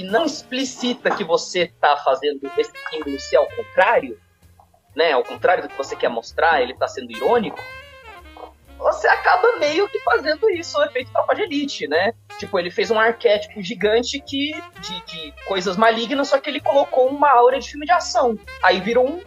[0.00, 4.18] e não explicita que você tá fazendo esse símbolo ser ao contrário,
[4.94, 5.12] né?
[5.12, 7.60] Ao contrário do que você quer mostrar, ele tá sendo irônico,
[8.76, 12.12] você acaba meio que fazendo isso, o efeito tropa de elite, né?
[12.38, 17.08] Tipo, ele fez um arquétipo gigante que de, de coisas malignas, só que ele colocou
[17.08, 18.36] uma aura de filme de ação.
[18.62, 19.20] Aí virou um.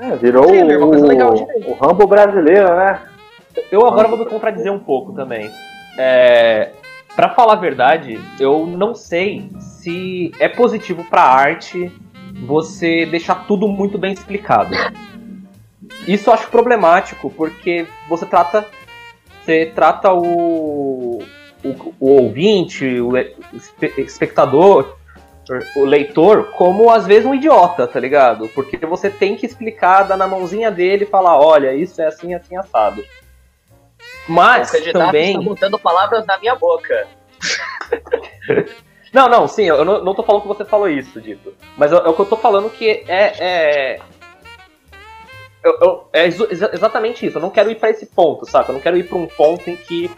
[0.00, 3.02] É, virou thriller, o, o Rambo brasileiro, né?
[3.70, 5.50] Eu agora vou me contradizer um pouco também.
[5.98, 6.70] É,
[7.14, 11.92] para falar a verdade, eu não sei se é positivo para arte
[12.46, 14.74] você deixar tudo muito bem explicado.
[16.06, 18.66] Isso eu acho problemático, porque você trata.
[19.42, 21.22] Você trata o,
[21.64, 23.12] o, o ouvinte, o
[23.98, 24.96] espectador,
[25.76, 28.48] o leitor, como às vezes um idiota, tá ligado?
[28.48, 32.34] Porque você tem que explicar, dar na mãozinha dele e falar, olha, isso é assim,
[32.34, 33.02] assim, assado.
[34.30, 35.30] Mas o também.
[35.30, 37.06] Está botando palavras na minha boca.
[39.12, 41.52] não, não, sim, eu não, não tô falando que você falou isso, Dito.
[41.76, 44.00] Mas é, o que eu tô falando que é, é
[45.64, 47.38] eu, eu, é exatamente isso.
[47.38, 48.70] Eu não quero ir para esse ponto, sabe?
[48.70, 50.10] Eu não quero ir para um ponto em que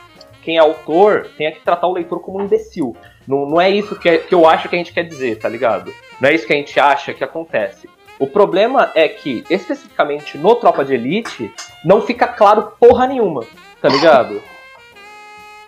[0.42, 2.94] quem é autor tenha que tratar o leitor como um imbecil.
[3.26, 5.48] Não, não é isso que, é, que eu acho que a gente quer dizer, tá
[5.48, 5.92] ligado?
[6.20, 7.88] Não é isso que a gente acha que acontece.
[8.18, 11.52] O problema é que, especificamente no Tropa de Elite,
[11.84, 13.44] não fica claro porra nenhuma,
[13.82, 14.40] tá ligado?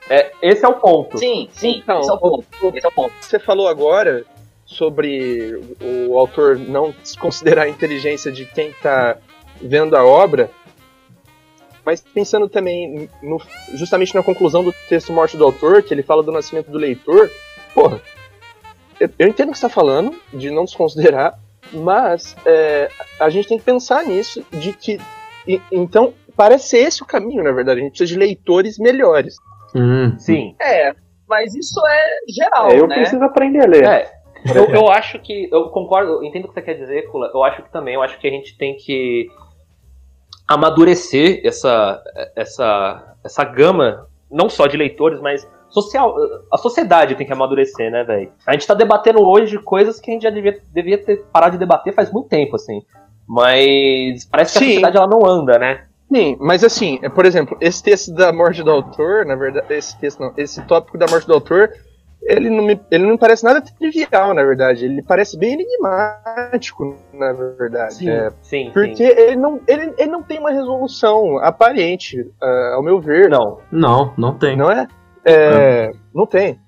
[0.08, 1.18] É, esse é o ponto.
[1.18, 2.46] Sim, sim, então, esse é o ponto.
[2.76, 3.12] Esse é o ponto.
[3.20, 4.24] Você falou agora
[4.64, 5.60] sobre
[6.08, 9.16] o autor não desconsiderar a inteligência de quem está
[9.60, 10.50] vendo a obra,
[11.84, 13.40] mas pensando também no,
[13.74, 17.30] justamente na conclusão do texto Morte do Autor, que ele fala do nascimento do leitor,
[17.74, 18.00] porra,
[18.98, 21.38] eu, eu entendo o que você está falando, de não desconsiderar,
[21.72, 25.00] mas é, a gente tem que pensar nisso, de que.
[25.46, 27.80] E, então, parece ser esse o caminho, na verdade.
[27.80, 29.36] A gente precisa de leitores melhores.
[29.74, 30.16] Hum.
[30.18, 30.54] Sim.
[30.60, 30.94] É,
[31.28, 32.70] mas isso é geral.
[32.70, 32.96] É, eu né?
[32.96, 33.84] preciso aprender a ler.
[33.84, 34.12] É,
[34.54, 35.48] eu, eu acho que.
[35.50, 37.30] Eu concordo, eu entendo o que você quer dizer, Kula.
[37.32, 39.28] Eu acho que também, eu acho que a gente tem que
[40.46, 42.02] amadurecer essa,
[42.36, 46.14] essa, essa gama, não só de leitores, mas social.
[46.52, 48.30] A sociedade tem que amadurecer, né, velho?
[48.46, 51.58] A gente tá debatendo hoje coisas que a gente já devia, devia ter parado de
[51.58, 52.82] debater faz muito tempo, assim.
[53.26, 54.64] Mas parece que Sim.
[54.64, 55.86] a sociedade ela não anda, né?
[56.12, 59.98] Sim, mas assim, é, por exemplo, esse texto da morte do autor, na verdade, esse
[59.98, 61.70] texto não, esse tópico da morte do autor,
[62.24, 64.84] ele não me, ele não parece nada trivial, na verdade.
[64.84, 67.94] Ele parece bem enigmático, na verdade.
[67.94, 68.70] Sim, é, sim.
[68.72, 69.20] Porque sim.
[69.20, 73.28] Ele, não, ele, ele não tem uma resolução aparente, uh, ao meu ver.
[73.28, 73.58] Não.
[73.70, 74.56] Não, não tem.
[74.56, 74.88] Não é?
[75.24, 76.58] é não tem.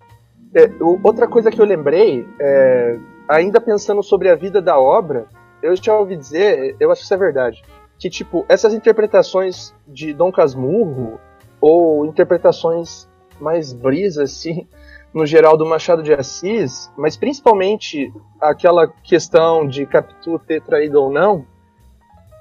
[0.54, 5.26] É, outra coisa que eu lembrei, é, ainda pensando sobre a vida da obra,
[5.62, 7.62] eu já ouvi dizer, eu acho que isso é verdade,
[7.98, 11.18] que tipo, essas interpretações de Dom Casmurro,
[11.60, 13.08] ou interpretações
[13.40, 14.66] mais brisas, assim,
[15.12, 21.10] no geral do Machado de Assis, mas principalmente aquela questão de Capitu ter traído ou
[21.10, 21.46] não,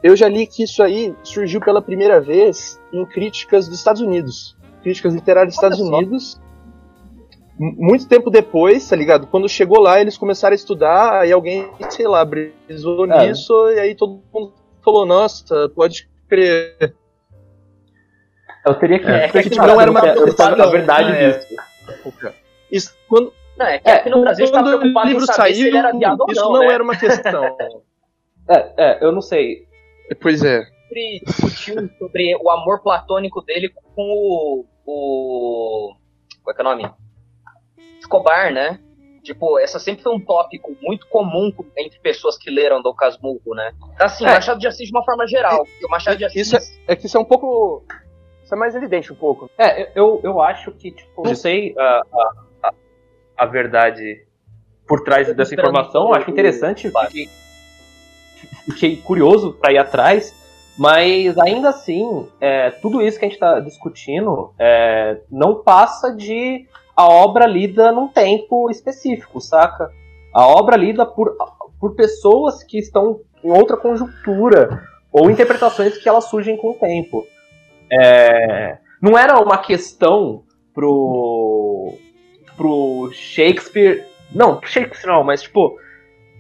[0.03, 4.55] eu já li que isso aí surgiu pela primeira vez em críticas dos Estados Unidos.
[4.83, 6.39] Críticas literárias dos Estados Unidos.
[7.57, 9.27] Muito tempo depois, tá ligado?
[9.27, 13.27] Quando chegou lá, eles começaram a estudar, aí alguém, sei lá, brisou é.
[13.27, 14.53] nisso, e aí todo mundo
[14.85, 16.95] falou, nossa, pode crer.
[18.65, 19.05] Eu teria que.
[19.05, 19.99] É, é que, tipo, não era uma.
[19.99, 21.55] A verdade disso.
[22.71, 26.53] Isso, quando, não, é que aqui no Brasil quando tá o livro saiu, isso não,
[26.53, 26.73] não né?
[26.73, 27.45] era uma questão.
[28.49, 29.67] é, é, eu não sei.
[30.21, 30.63] Pois é.
[30.63, 35.95] Sempre discutiu sobre o amor platônico dele com o, o.
[36.43, 36.91] Qual é que é o nome?
[37.99, 38.79] Escobar, né?
[39.25, 43.73] Tipo, essa sempre foi um tópico muito comum entre pessoas que leram Dom Casmurro, né?
[43.99, 44.29] Assim, é.
[44.35, 45.65] Machado de Assis de uma forma geral.
[45.81, 46.47] É, o Machado de Assis...
[46.47, 47.83] Isso é, é, que isso é um pouco...
[48.43, 49.49] Isso é mais evidente um pouco.
[49.57, 52.01] É, eu, eu acho que, tipo, não sei a,
[52.63, 52.73] a,
[53.35, 54.27] a verdade
[54.87, 56.13] por trás dessa informação.
[56.13, 57.27] Acho interessante, fiquei,
[58.65, 60.35] fiquei curioso para ir atrás,
[60.77, 66.67] Mas ainda assim, é, tudo isso que a gente está discutindo é, não passa de
[66.95, 69.91] a obra lida num tempo específico, saca?
[70.33, 71.35] A obra lida por,
[71.79, 77.25] por pessoas que estão em outra conjuntura ou interpretações que elas surgem com o tempo.
[77.91, 80.43] É, não era uma questão
[80.73, 81.93] pro,
[82.57, 84.05] pro Shakespeare.
[84.33, 85.77] Não, Shakespeare não, mas tipo,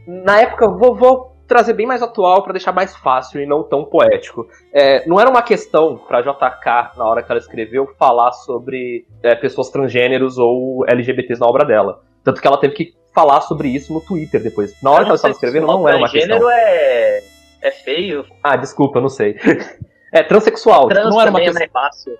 [0.07, 3.85] na época, vou, vou trazer bem mais atual para deixar mais fácil e não tão
[3.85, 4.47] poético.
[4.73, 9.35] É, não era uma questão para JK, na hora que ela escreveu, falar sobre é,
[9.35, 12.01] pessoas transgêneros ou LGBTs na obra dela.
[12.23, 14.81] Tanto que ela teve que falar sobre isso no Twitter depois.
[14.81, 16.37] Na hora que ela estava escrevendo, não era uma questão.
[16.39, 17.21] Transgênero é,
[17.61, 18.25] é feio.
[18.43, 19.35] Ah, desculpa, não sei.
[20.13, 20.87] É, transexual.
[20.87, 21.65] Trans tipo, não era uma também questão.
[21.65, 22.17] é fácil.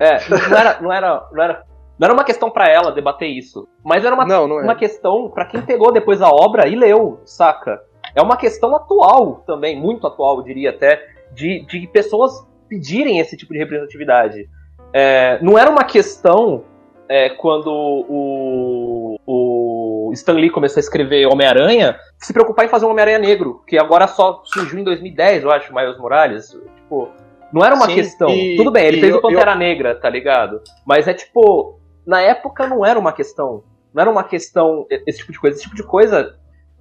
[0.00, 1.64] É, não era, não era, não era,
[1.96, 4.64] não era uma questão pra ela debater isso, mas era uma, Não, não é.
[4.64, 7.80] uma questão pra quem pegou depois a obra e leu, saca?
[8.14, 12.32] É uma questão atual também, muito atual, eu diria até, de, de pessoas
[12.68, 14.48] pedirem esse tipo de representatividade.
[14.92, 16.64] É, não era uma questão
[17.08, 22.90] é, quando o, o Stan Lee começou a escrever Homem-Aranha, se preocupar em fazer um
[22.90, 26.50] Homem-Aranha negro, que agora só surgiu em 2010, eu acho, Miles Morales.
[26.76, 27.08] Tipo,
[27.52, 28.30] não era uma Sim, questão.
[28.30, 30.60] e- Tudo bem, ele fez eu- o Pantera Negra, tá ligado?
[30.86, 33.64] Mas é tipo, na época não era uma questão.
[33.92, 35.56] Não era uma questão, esse tipo de coisa.
[35.56, 36.36] Esse tipo de coisa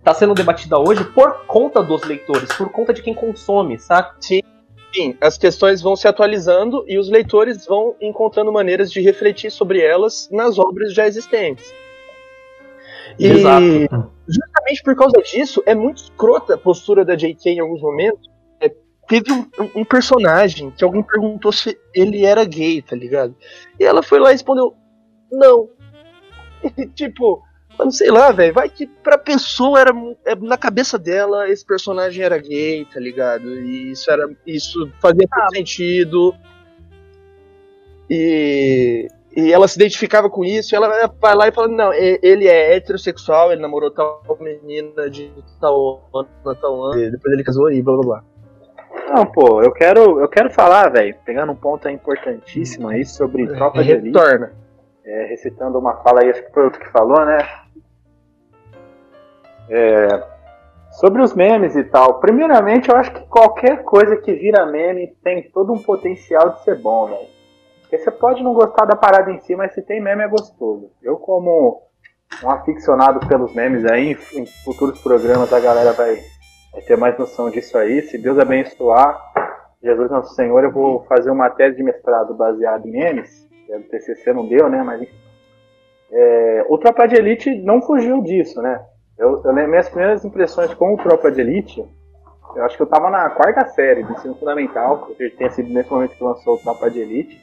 [0.10, 4.16] tá sendo debatida hoje por conta dos leitores, por conta de quem consome, saca?
[4.20, 4.41] Sim,
[5.22, 10.28] as questões vão se atualizando e os leitores vão encontrando maneiras de refletir sobre elas
[10.32, 11.72] nas obras já existentes.
[13.20, 14.12] E Exato.
[14.28, 18.28] justamente por causa disso, é muito escrota a postura da JK em alguns momentos.
[18.60, 18.74] É,
[19.07, 19.45] teve um,
[19.76, 23.36] um personagem que alguém perguntou se ele era gay, tá ligado?
[23.80, 24.74] E ela foi lá e respondeu:
[25.32, 25.70] Não.
[26.78, 27.41] E, tipo,
[27.80, 29.92] mano, sei lá, velho, vai que pra pessoa era.
[30.26, 33.50] é, Na cabeça dela, esse personagem era gay, tá ligado?
[33.60, 34.30] E isso era.
[34.46, 36.36] Isso fazia todo sentido.
[38.10, 39.08] E.
[39.38, 42.76] E ela se identificava com isso, e ela vai lá e fala, não, ele é
[42.76, 47.80] heterossexual, ele namorou tal menina de tal ano, tal ano, e depois ele casou e
[47.80, 48.24] blá blá blá.
[49.16, 53.84] Não, pô, eu quero, eu quero falar, velho, pegando um ponto importantíssimo aí sobre tropa
[53.84, 54.52] de elite, Retorna.
[55.06, 57.38] é, recitando uma fala aí, acho que foi outro que falou, né?
[59.70, 60.24] É,
[60.92, 62.20] sobre os memes e tal.
[62.20, 66.80] Primeiramente, eu acho que qualquer coisa que vira meme tem todo um potencial de ser
[66.80, 67.28] bom, velho.
[67.82, 70.92] Porque você pode não gostar da parada em si, mas se tem meme é gostoso.
[71.02, 71.82] Eu, como
[72.44, 76.20] um aficionado pelos memes aí, em, futuros programas a galera vai,
[76.86, 78.04] ter mais noção disso aí.
[78.04, 79.20] Se Deus abençoar,
[79.82, 83.48] Jesus Nosso Senhor, eu vou fazer uma tese de mestrado baseada em memes.
[83.70, 84.82] O TCC não deu, né?
[84.84, 85.16] Mas enfim.
[86.12, 88.84] É, o Tropa de Elite não fugiu disso, né?
[89.20, 91.84] Eu, eu lembro minhas primeiras impressões com o Tropa de Elite.
[92.56, 95.92] Eu acho que eu tava na quarta série do ensino fundamental, que tenha sido nesse
[95.92, 97.40] momento que lançou o Tropa de Elite.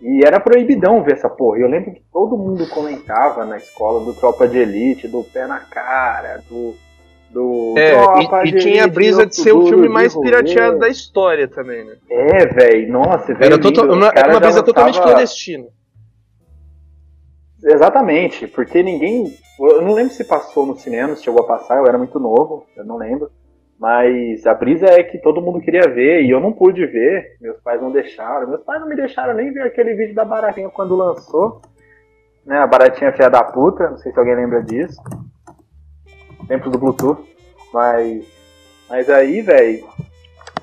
[0.00, 1.58] E era proibidão ver essa porra.
[1.58, 5.46] E Eu lembro que todo mundo comentava na escola do Tropa de Elite, do pé
[5.46, 6.74] na cara, do.
[7.30, 10.78] do É, Tropa e, e de tinha a brisa de ser o filme mais pirateado
[10.78, 11.96] da história também, né?
[12.10, 15.66] É, velho, nossa, Era, tota- caras era uma brisa totalmente lançava- clandestina.
[17.64, 19.32] Exatamente, porque ninguém.
[19.58, 22.66] Eu não lembro se passou no cinema, se chegou a passar, eu era muito novo,
[22.76, 23.30] eu não lembro.
[23.78, 27.58] Mas a brisa é que todo mundo queria ver e eu não pude ver, meus
[27.60, 28.48] pais não deixaram.
[28.48, 31.60] Meus pais não me deixaram nem ver aquele vídeo da Baratinha quando lançou.
[32.44, 35.00] Né, a Baratinha Filha da Puta, não sei se alguém lembra disso.
[36.46, 37.24] Tempos do Bluetooth.
[37.72, 38.24] Mas,
[38.88, 39.84] mas aí, velho,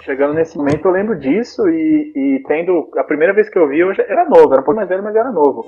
[0.01, 2.89] chegando nesse momento eu lembro disso e, e tendo.
[2.95, 5.03] A primeira vez que eu vi eu já era novo, era um pouco mais velho,
[5.03, 5.65] mas era novo.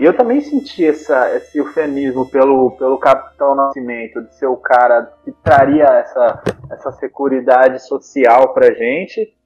[0.00, 5.12] E eu também senti essa, esse eufemismo pelo, pelo Capitão Nascimento, de ser o cara
[5.22, 9.36] que traria essa, essa seguridade social pra gente,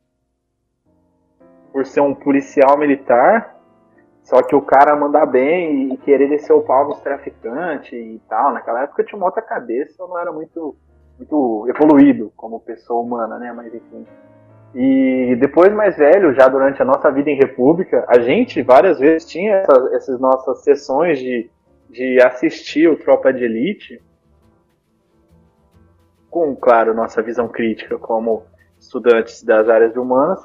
[1.72, 3.56] por ser um policial militar,
[4.22, 8.52] só que o cara mandar bem e querer descer o pau nos traficantes e tal.
[8.52, 10.76] Naquela época tinha uma outra cabeça, eu não era muito,
[11.18, 13.52] muito evoluído como pessoa humana, né?
[13.52, 14.06] Mas enfim.
[14.74, 19.28] E depois, mais velho, já durante a nossa vida em república, a gente várias vezes
[19.28, 21.48] tinha essas, essas nossas sessões de,
[21.88, 24.02] de assistir o Tropa de Elite,
[26.28, 28.42] com, claro, nossa visão crítica como
[28.76, 30.44] estudantes das áreas humanas,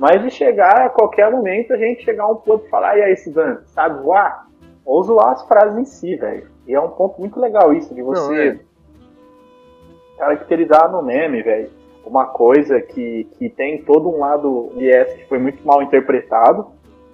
[0.00, 3.02] mas de chegar a qualquer momento a gente chegar a um ponto e falar, e
[3.02, 4.48] aí, estudante, sabe voar?
[4.84, 6.50] Ou zoar as frases em si, velho.
[6.66, 8.58] E é um ponto muito legal isso, de você
[10.18, 15.38] caracterizar no meme, velho uma coisa que, que tem todo um lado IS que foi
[15.38, 16.66] muito mal interpretado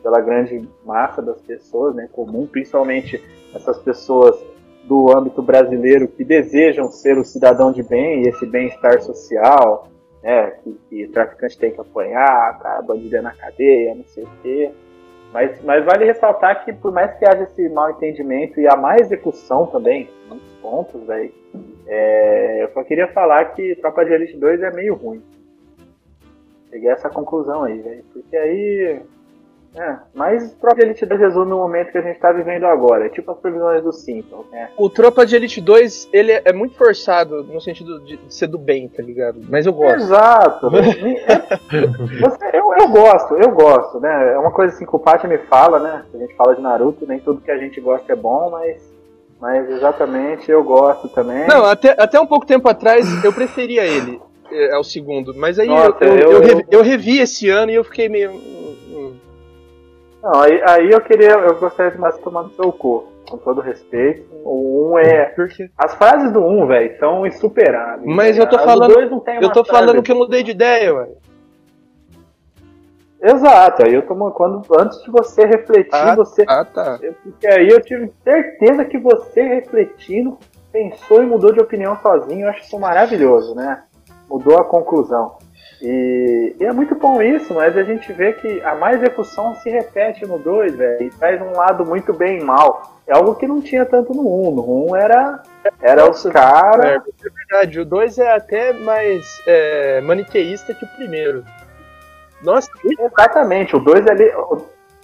[0.02, 3.22] pela grande massa das pessoas, né, comum, principalmente
[3.54, 4.36] essas pessoas
[4.84, 9.88] do âmbito brasileiro que desejam ser o cidadão de bem e esse bem-estar social,
[10.22, 14.28] né, que, que traficante tem que apanhar, tá, bandido é na cadeia, não sei o
[14.42, 14.70] quê.
[15.32, 18.96] Mas, mas vale ressaltar que por mais que haja esse mal entendimento e a má
[18.96, 20.08] execução também,
[20.66, 21.32] pontos, velho,
[21.86, 25.22] é, eu só queria falar que Tropa de Elite 2 é meio ruim.
[26.68, 28.04] Cheguei a essa conclusão aí, velho.
[28.12, 29.00] Porque aí
[29.76, 33.06] é, mas Tropa de Elite 2 resume o momento que a gente tá vivendo agora.
[33.06, 34.70] É tipo as previsões do Simpsons, né?
[34.76, 38.88] O Tropa de Elite 2, ele é muito forçado no sentido de ser do bem,
[38.88, 39.40] tá ligado?
[39.48, 39.96] Mas eu gosto.
[39.96, 40.70] Exato.
[42.20, 44.32] Você, eu, eu gosto, eu gosto, né?
[44.32, 46.04] É uma coisa assim que o Paty me fala, né?
[46.12, 48.95] A gente fala de Naruto, nem tudo que a gente gosta é bom, mas...
[49.40, 51.46] Mas exatamente, eu gosto também.
[51.46, 54.20] Não, até, até um pouco tempo atrás eu preferia ele
[54.50, 55.34] é, ao segundo.
[55.34, 58.30] Mas aí Nossa, eu, eu, eu- revi, eu revi esse ano e eu fiquei meio.
[58.32, 59.16] hum, hum.
[60.22, 63.60] Não, aí, aí eu queria, eu gostaria de mais tomar no seu cu, com todo
[63.60, 64.24] respeito.
[64.44, 65.34] O 1 é.
[65.76, 68.02] As frases do 1, velho, são insuperáveis.
[68.06, 68.46] Mas velho.
[68.46, 71.08] eu tô falando- 2 não tem Eu tô falando que eu mudei de ideia, ué.
[73.28, 76.44] Exato, aí eu tô quando antes de você refletir, Ah, você.
[76.46, 76.98] Ah, tá.
[77.02, 80.38] eu- Porque aí eu tive certeza que você refletindo
[80.72, 82.46] pensou e mudou de opinião sozinho.
[82.46, 83.82] Eu acho isso maravilhoso, né?
[84.28, 85.36] Mudou a conclusão.
[85.82, 89.68] E, e é muito bom isso, mas a gente vê que a má execução se
[89.68, 93.00] repete no 2, velho, e traz um lado muito bem e mal.
[93.06, 94.50] É algo que não tinha tanto no 1.
[94.52, 95.42] No 1 era,
[95.80, 96.86] era os caras.
[96.86, 101.44] É, é verdade, o 2 é até mais é, maniqueísta que o primeiro.
[102.42, 104.32] Nossa, Exatamente, o 2 é, li-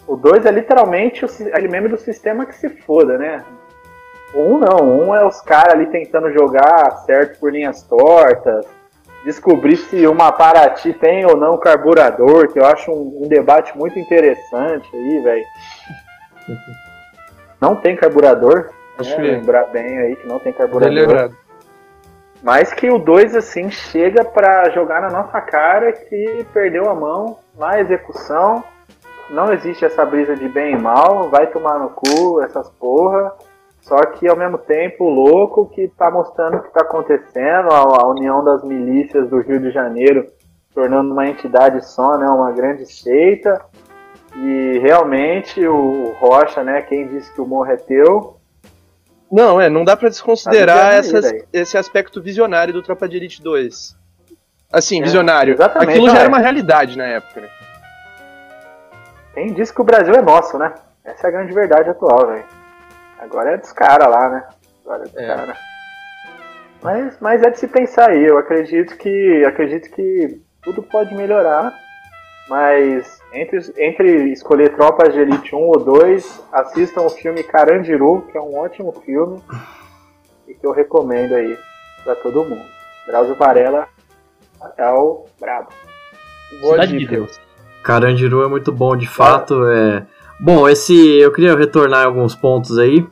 [0.07, 3.43] o 2 é literalmente aquele meme do sistema que se foda, né?
[4.35, 7.53] O 1 um não, o 1 um é os caras ali tentando jogar certo por
[7.53, 8.65] linhas tortas,
[9.25, 13.99] descobrir se uma Paraty tem ou não carburador, que eu acho um, um debate muito
[13.99, 15.45] interessante aí, velho.
[17.61, 19.17] Não tem carburador, Acho né?
[19.17, 20.93] que- lembrar bem aí que não tem bem carburador.
[20.93, 21.37] lembrado.
[22.43, 27.39] Mas que o 2, assim, chega pra jogar na nossa cara que perdeu a mão
[27.57, 28.65] na execução.
[29.31, 33.33] Não existe essa brisa de bem e mal, vai tomar no cu, essas porra.
[33.81, 38.03] Só que ao mesmo tempo, o louco que tá mostrando o que tá acontecendo, a,
[38.03, 40.27] a união das milícias do Rio de Janeiro
[40.75, 43.65] tornando uma entidade só, né, uma grande seita.
[44.35, 48.37] E realmente o Rocha, né, quem disse que o morro é teu,
[49.33, 53.17] Não, é, não dá pra Tá desconsiderar visionário, essas- esse aspecto visionário do Tropa de
[53.17, 53.97] Elite 2.
[54.71, 55.55] Assim, É, visionário.
[55.55, 56.29] exatamente, Aquilo já não, era é.
[56.29, 57.49] uma realidade na época, né?
[59.35, 60.75] Quem disse que o Brasil é nosso, né?
[61.05, 62.45] Essa é a grande verdade atual, velho.
[63.19, 64.45] Agora é dos caras lá, né?
[64.85, 65.27] Agora é dos É.
[65.27, 65.57] caras.
[66.83, 68.25] Mas, mas é de se pensar aí.
[68.25, 71.73] Eu acredito que acredito que tudo pode melhorar.
[72.49, 78.37] Mas entre, entre escolher Tropas de Elite 1 ou 2, assistam o filme Carandiru, que
[78.37, 79.41] é um ótimo filme
[80.47, 81.57] e que eu recomendo aí
[82.05, 82.65] pra todo mundo.
[83.07, 83.89] Drauzio Varela
[84.77, 85.69] é o brabo.
[86.61, 87.17] Boa Cidade de dica.
[87.17, 87.41] Deus.
[87.83, 89.67] Carandiru é muito bom, de fato.
[89.67, 90.07] É...
[90.39, 93.07] Bom, esse eu queria retornar alguns pontos aí.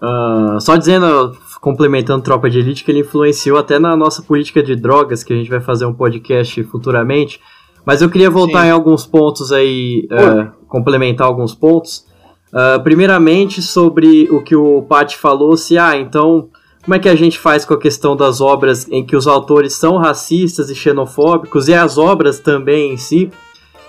[0.00, 4.74] Ah, só dizendo, complementando Tropa de Elite, que ele influenciou até na nossa política de
[4.74, 7.40] drogas, que a gente vai fazer um podcast futuramente.
[7.84, 8.68] Mas eu queria voltar Sim.
[8.68, 12.04] em alguns pontos aí, eh, complementar alguns pontos.
[12.52, 16.48] Ah, primeiramente, sobre o que o Pat falou, se, ah, então,
[16.84, 19.72] como é que a gente faz com a questão das obras em que os autores
[19.74, 23.30] são racistas e xenofóbicos, e as obras também em si?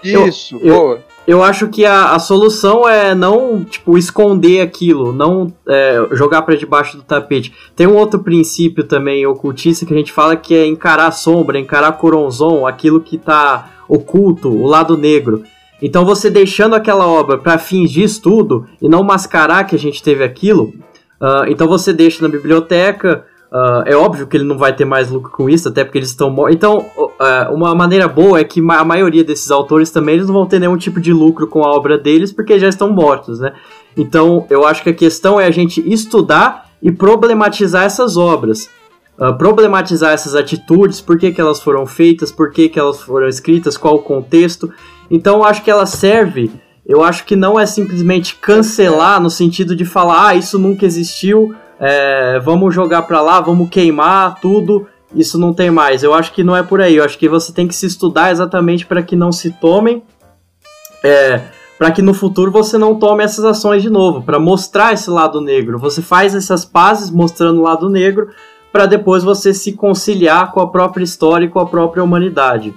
[0.03, 0.95] Isso, eu- boa.
[0.95, 1.01] Eu
[1.41, 6.97] acho que a, a solução é não, tipo, esconder aquilo, não é, jogar pra debaixo
[6.97, 7.53] do tapete.
[7.75, 11.57] Tem um outro princípio também ocultista que a gente fala que é encarar a sombra,
[11.57, 15.43] encarar a coronzon, aquilo que tá oculto, o lado negro.
[15.81, 20.23] Então você deixando aquela obra pra fingir estudo e não mascarar que a gente teve
[20.23, 20.73] aquilo,
[21.19, 25.11] ah, então você deixa na biblioteca, ah, é óbvio que ele não vai ter mais
[25.11, 26.55] lucro com isso, até porque eles estão mortos.
[26.55, 26.85] Então,
[27.19, 30.45] ah, uma maneira boa é que ma- a maioria desses autores também eles não vão
[30.47, 33.53] ter nenhum tipo de lucro com a obra deles, porque já estão mortos, né?
[33.95, 38.69] Então, eu acho que a questão é a gente estudar e problematizar essas obras.
[39.19, 43.27] Ah, problematizar essas atitudes, por que, que elas foram feitas, por que, que elas foram
[43.27, 44.71] escritas, qual o contexto.
[45.11, 46.49] Então, eu acho que ela serve.
[46.85, 51.53] Eu acho que não é simplesmente cancelar no sentido de falar, ah, isso nunca existiu,
[51.85, 56.01] é, vamos jogar pra lá, vamos queimar tudo, isso não tem mais.
[56.01, 56.95] Eu acho que não é por aí.
[56.95, 60.01] Eu acho que você tem que se estudar exatamente para que não se tomem,
[61.03, 61.41] é,
[61.77, 65.41] para que no futuro você não tome essas ações de novo, para mostrar esse lado
[65.41, 65.77] negro.
[65.77, 68.29] Você faz essas pazes mostrando o lado negro
[68.71, 72.73] para depois você se conciliar com a própria história e com a própria humanidade.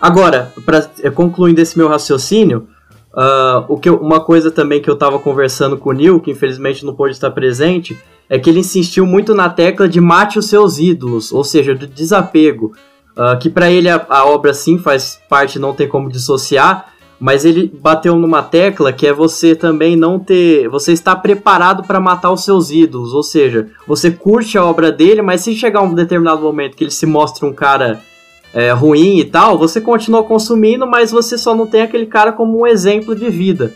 [0.00, 2.66] Agora, pra, eh, concluindo esse meu raciocínio,
[3.14, 6.30] ah, o que eu- uma coisa também que eu estava conversando com o Neil, que
[6.30, 7.96] infelizmente não pôde estar presente,
[8.28, 11.86] é que ele insistiu muito na tecla de mate os seus ídolos, ou seja, do
[11.86, 12.72] desapego.
[13.14, 16.86] uh, que para ele a, a, obra sim faz parte, não tem como dissociar,
[17.20, 22.00] mas ele bateu numa tecla que é você também não ter, você está preparado para
[22.00, 25.94] matar os seus ídolos, ou seja, você curte a obra dele, mas se chegar um
[25.94, 28.00] determinado momento que ele se mostra um cara
[28.54, 32.60] é, ruim e tal, você continua consumindo, mas você só não tem aquele cara como
[32.60, 33.74] um exemplo de vida.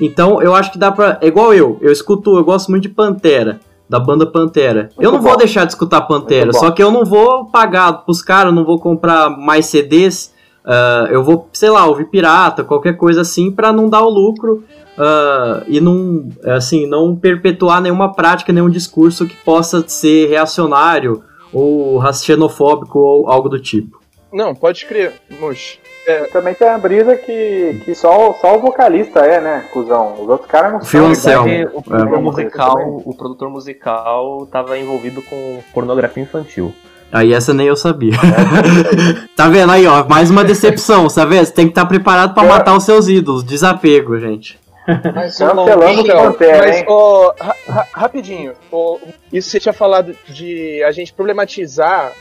[0.00, 1.18] Então eu acho que dá pra.
[1.20, 4.90] É igual eu, eu escuto, eu gosto muito de Pantera da banda Pantera.
[4.94, 5.28] Muito eu não bom.
[5.28, 8.78] vou deixar de escutar Pantera, só que eu não vou pagar pros caras, não vou
[8.78, 10.36] comprar mais CDs.
[10.64, 14.62] Uh, eu vou, sei lá, ouvir pirata, qualquer coisa assim, para não dar o lucro
[14.98, 22.02] uh, e não, assim, não perpetuar nenhuma prática, nenhum discurso que possa ser reacionário ou
[22.12, 23.97] xenofóbico ou algo do tipo.
[24.32, 25.78] Não, pode crer, Mosh.
[26.06, 26.24] É.
[26.24, 30.14] Também tem a brisa que, que só, só o vocalista é, né, cuzão?
[30.14, 30.80] Os outros caras não
[31.14, 31.44] são.
[31.74, 32.20] O produtor, é.
[32.20, 36.74] musical, o produtor musical tava envolvido com pornografia infantil.
[37.10, 38.14] Aí essa nem eu sabia.
[38.14, 40.04] É, tá vendo aí, ó?
[40.06, 41.38] Mais uma decepção, sabe?
[41.38, 42.48] Você tem que estar tá preparado para é.
[42.48, 43.44] matar os seus ídolos.
[43.44, 44.58] Desapego, gente.
[45.14, 48.98] Mas, Cancelando então, Pantera, mas oh, ra ra rapidinho, oh,
[49.30, 52.12] isso você tinha falado de a gente problematizar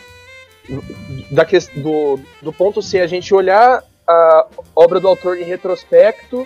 [1.31, 1.45] da,
[1.75, 6.45] do, do ponto C, a gente olhar a obra do autor em retrospecto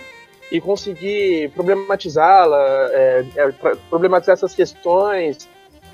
[0.51, 3.51] e conseguir problematizá-la, é, é,
[3.89, 5.47] problematizar essas questões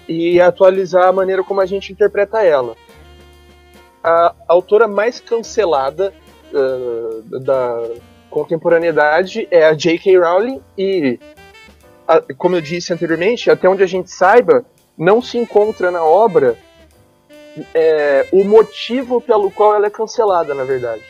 [0.08, 2.76] e atualizar a maneira como a gente interpreta ela.
[4.04, 6.14] A autora mais cancelada
[6.54, 7.84] uh, da
[8.30, 10.18] contemporaneidade é a J.K.
[10.18, 11.20] Rowling e,
[12.08, 14.66] a, como eu disse anteriormente, até onde a gente saiba,
[14.98, 16.58] não se encontra na obra
[17.74, 21.02] é, o motivo pelo qual ela é cancelada, na verdade.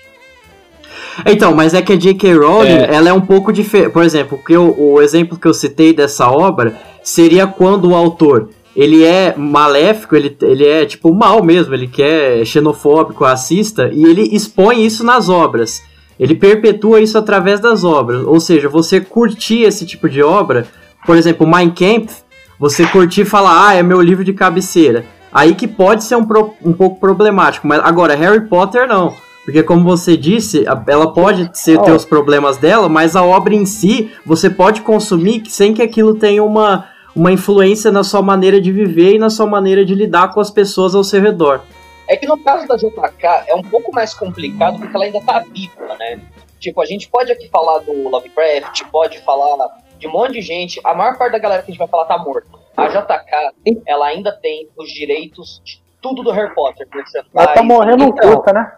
[1.25, 2.33] Então, mas é que a J.K.
[2.33, 2.93] Rowling, é.
[2.93, 3.91] ela é um pouco diferente.
[3.91, 8.49] Por exemplo, que eu, o exemplo que eu citei dessa obra seria quando o autor
[8.75, 14.21] ele é maléfico, ele, ele é tipo mal mesmo, ele quer xenofóbico, racista, e ele
[14.35, 15.81] expõe isso nas obras.
[16.19, 18.23] Ele perpetua isso através das obras.
[18.23, 20.67] Ou seja, você curtir esse tipo de obra,
[21.07, 22.21] por exemplo, Mein Kampf,
[22.59, 25.05] você curtir e falar, ah, é meu livro de cabeceira.
[25.37, 29.13] Aí que pode ser um, pro, um pouco problemático, mas agora Harry Potter não.
[29.45, 33.63] Porque como você disse, ela pode ser, ter os problemas dela, mas a obra em
[33.63, 38.71] si você pode consumir sem que aquilo tenha uma, uma influência na sua maneira de
[38.71, 41.61] viver e na sua maneira de lidar com as pessoas ao seu redor.
[42.07, 45.45] É que no caso da JK é um pouco mais complicado porque ela ainda tá
[45.53, 46.19] viva, né?
[46.59, 49.67] Tipo, a gente pode aqui falar do Lovecraft, pode falar
[49.99, 52.05] de um monte de gente, a maior parte da galera que a gente vai falar
[52.05, 52.56] tá morta.
[52.77, 56.87] A JK, ela ainda tem os direitos de tudo do Harry Potter.
[57.33, 58.71] Ela tá morrendo então, curta, né?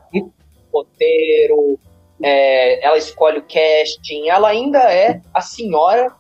[0.74, 1.78] Roteiro,
[2.24, 6.14] é, ela escolhe o casting, ela ainda é a senhora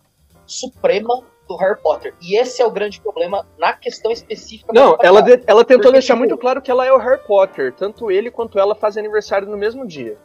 [0.45, 2.13] suprema do Harry Potter.
[2.21, 4.73] E esse é o grande problema na questão específica.
[4.73, 7.21] Não, ela, de, ela tentou Porque, deixar tipo, muito claro que ela é o Harry
[7.25, 7.73] Potter.
[7.73, 10.17] Tanto ele quanto ela fazem aniversário no mesmo dia.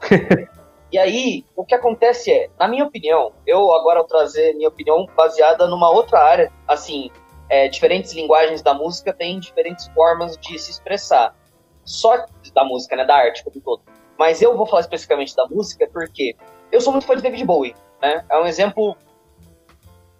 [0.92, 5.06] E aí, o que acontece é, na minha opinião, eu agora vou trazer minha opinião
[5.16, 7.10] baseada numa outra área, assim,
[7.48, 11.34] é, diferentes linguagens da música têm diferentes formas de se expressar.
[11.84, 12.24] Só
[12.54, 13.82] da música, né, da arte como um todo.
[14.18, 16.36] Mas eu vou falar especificamente da música porque
[16.70, 18.24] eu sou muito fã de David Bowie, né?
[18.28, 18.96] É um exemplo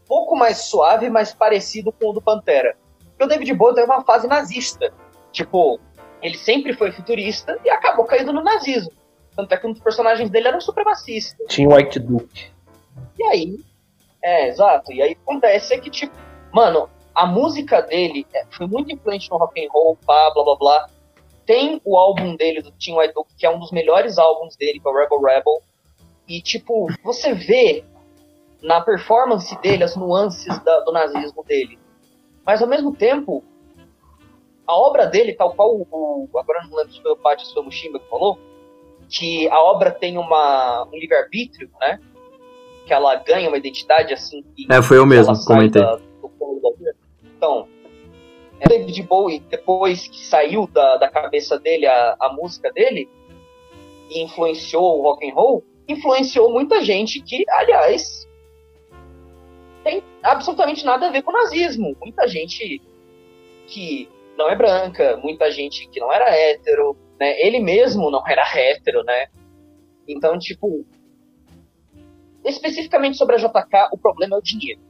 [0.07, 2.77] pouco mais suave, mas parecido com o do Pantera.
[3.11, 4.93] Porque o David Bowie tem uma fase nazista.
[5.31, 5.79] Tipo,
[6.23, 8.91] ele sempre foi futurista e acabou caindo no nazismo.
[9.37, 11.45] Tanto é que um dos personagens dele era um supremacista.
[11.47, 12.51] Tinha White Duke.
[13.19, 13.59] E aí,
[14.23, 14.93] é, exato.
[14.93, 16.15] E aí acontece é que, tipo,
[16.53, 20.57] mano, a música dele é, foi muito influente no rock and roll, pá, blá blá
[20.57, 20.87] blá.
[21.47, 24.79] Tem o álbum dele, do Tim White Duke, que é um dos melhores álbuns dele,
[24.79, 25.63] que é o Rebel Rebel.
[26.29, 27.85] E, tipo, você vê
[28.63, 31.79] na performance dele as nuances da, do nazismo dele.
[32.45, 33.43] Mas, ao mesmo tempo,
[34.67, 36.29] a obra dele, tal qual o.
[36.37, 38.39] agora não lembro se foi o Pátio ou o Mushimba que falou,
[39.11, 41.99] que a obra tem uma, um livre-arbítrio, né?
[42.87, 44.43] Que ela ganha uma identidade assim.
[44.55, 45.83] Que é, foi eu mesmo, comentei.
[45.83, 46.31] Da, do
[47.37, 47.67] então,
[48.61, 53.09] é David Bowie, depois que saiu da, da cabeça dele a, a música dele,
[54.09, 58.29] e influenciou o rock and roll, influenciou muita gente que, aliás,
[59.83, 61.97] tem absolutamente nada a ver com o nazismo.
[62.01, 62.81] Muita gente
[63.67, 67.39] que não é branca, muita gente que não era hétero, né?
[67.39, 69.29] Ele mesmo não era hétero, né?
[70.09, 70.87] Então, tipo,
[72.45, 74.81] especificamente sobre a JK, o problema é o dinheiro.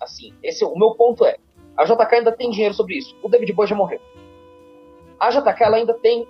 [0.00, 1.36] Assim, esse o meu ponto é,
[1.76, 3.16] a JK ainda tem dinheiro sobre isso.
[3.22, 4.00] O David Bowie já morreu.
[5.18, 6.26] A JK ela ainda tem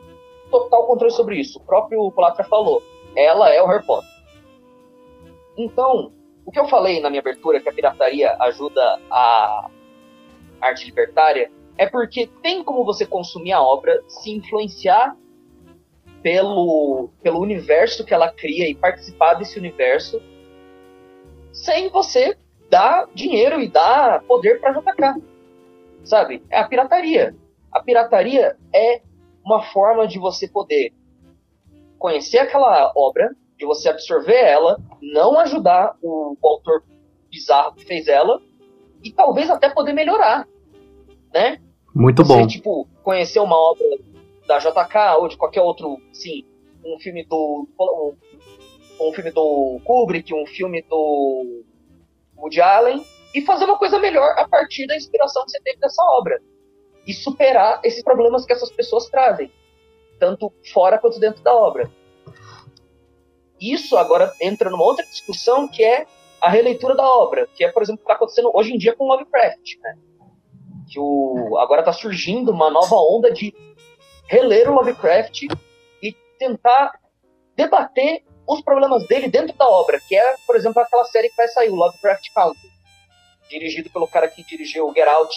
[0.51, 1.59] total controle sobre isso.
[1.59, 2.83] O próprio Colatra falou,
[3.15, 4.09] ela é o Harry Potter.
[5.57, 6.13] Então,
[6.45, 9.69] o que eu falei na minha abertura que a pirataria ajuda a
[10.61, 15.17] arte libertária, é porque tem como você consumir a obra, se influenciar
[16.23, 20.21] pelo, pelo universo que ela cria e participar desse universo,
[21.53, 22.37] sem você
[22.69, 25.23] dar dinheiro e dar poder para JK.
[26.05, 26.43] Sabe?
[26.51, 27.35] É a pirataria.
[27.73, 29.03] A pirataria é
[29.45, 30.93] uma forma de você poder
[31.99, 36.83] conhecer aquela obra, de você absorver ela, não ajudar o, o autor
[37.31, 38.41] bizarro que fez ela
[39.03, 40.47] e talvez até poder melhorar,
[41.33, 41.59] né?
[41.95, 42.47] Muito você, bom.
[42.47, 43.85] tipo, conhecer uma obra
[44.47, 46.45] da JK ou de qualquer outro, sim,
[46.85, 48.17] um filme do um,
[49.01, 51.65] um filme do Kubrick, um filme do
[52.37, 56.03] Woody Allen e fazer uma coisa melhor a partir da inspiração que você teve dessa
[56.19, 56.41] obra
[57.07, 59.51] e superar esses problemas que essas pessoas trazem,
[60.19, 61.91] tanto fora quanto dentro da obra.
[63.61, 66.07] Isso agora entra numa outra discussão que é
[66.41, 68.95] a releitura da obra, que é, por exemplo, o que está acontecendo hoje em dia
[68.95, 69.99] com Lovecraft, né?
[70.91, 73.55] Que o, agora está surgindo uma nova onda de
[74.27, 75.43] reler o Lovecraft
[76.03, 76.93] e tentar
[77.57, 81.49] debater os problemas dele dentro da obra, que é, por exemplo, aquela série que vai
[81.49, 82.71] sair, o Lovecraft Country,
[83.49, 85.37] dirigido pelo cara que dirigiu Get Out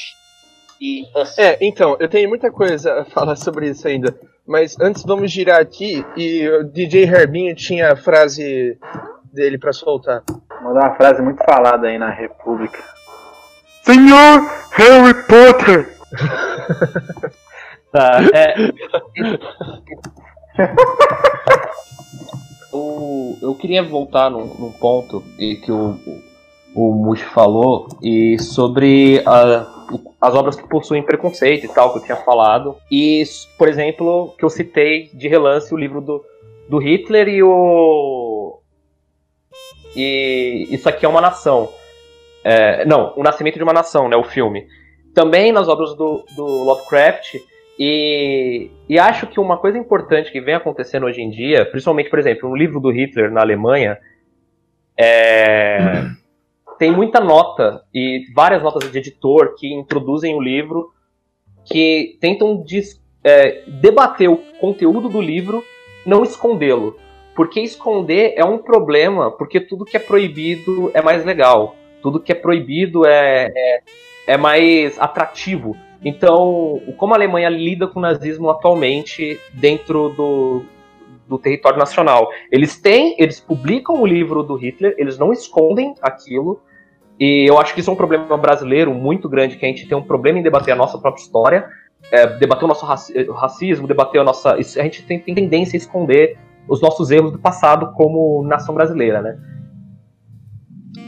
[0.79, 1.37] e Us.
[1.37, 4.17] É, então, eu tenho muita coisa a falar sobre isso ainda.
[4.45, 8.77] Mas antes vamos girar aqui e o DJ Herbinho tinha a frase
[9.31, 10.23] dele para soltar.
[10.61, 12.83] Mandar uma frase muito falada aí na República.
[13.83, 15.95] Senhor Harry Potter!
[17.91, 18.55] Tá, é.
[22.71, 25.97] o, eu queria voltar num, num ponto que o,
[26.75, 29.67] o, o Mush falou e sobre a,
[30.21, 32.75] as obras que possuem preconceito e tal, que eu tinha falado.
[32.91, 33.23] E,
[33.57, 36.23] por exemplo, que eu citei de relance o livro do,
[36.69, 38.59] do Hitler e o.
[39.95, 41.69] E isso aqui é uma nação.
[42.43, 44.15] É, não, o Nascimento de uma Nação, né?
[44.15, 44.65] O filme.
[45.13, 47.35] Também nas obras do, do Lovecraft.
[47.79, 52.19] E, e acho que uma coisa importante que vem acontecendo hoje em dia, principalmente, por
[52.19, 53.97] exemplo, no livro do Hitler na Alemanha,
[54.97, 56.03] é,
[56.77, 60.91] tem muita nota e várias notas de editor que introduzem o livro,
[61.63, 65.63] que tentam dis, é, debater o conteúdo do livro,
[66.05, 66.99] não escondê-lo.
[67.33, 71.77] Porque esconder é um problema, porque tudo que é proibido é mais legal.
[72.01, 73.81] Tudo que é proibido é, é,
[74.27, 75.77] é mais atrativo.
[76.03, 80.63] Então, como a Alemanha lida com o nazismo atualmente dentro do,
[81.27, 82.29] do território nacional?
[82.51, 86.61] Eles têm, eles publicam o livro do Hitler, eles não escondem aquilo,
[87.19, 89.97] e eu acho que isso é um problema brasileiro muito grande, que a gente tem
[89.97, 91.69] um problema em debater a nossa própria história,
[92.11, 94.53] é, debater o nosso racismo, debater a nossa.
[94.53, 99.21] a gente tem, tem tendência a esconder os nossos erros do passado como nação brasileira,
[99.21, 99.37] né?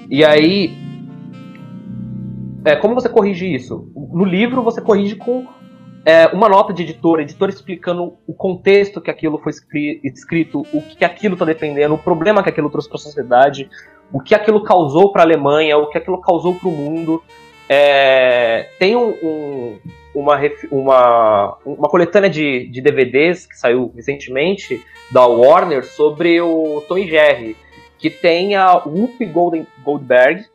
[0.10, 0.76] E aí,
[2.64, 3.92] é, como você corrige isso?
[3.96, 5.48] No livro você corrige com
[6.06, 9.52] é, uma nota de editor, editor explicando o contexto que aquilo foi
[10.04, 13.70] escrito, o que aquilo está defendendo, o problema que aquilo trouxe para a sociedade,
[14.12, 17.24] o que aquilo causou para a Alemanha, o que aquilo causou para o mundo.
[17.70, 19.80] É, tem um, um,
[20.14, 20.38] uma,
[20.72, 27.08] uma, uma coletânea de, de DVDs que saiu recentemente da Warner sobre o Tom e
[27.08, 27.56] Jerry,
[27.98, 30.46] que tem a Whoopi Golden, Goldberg,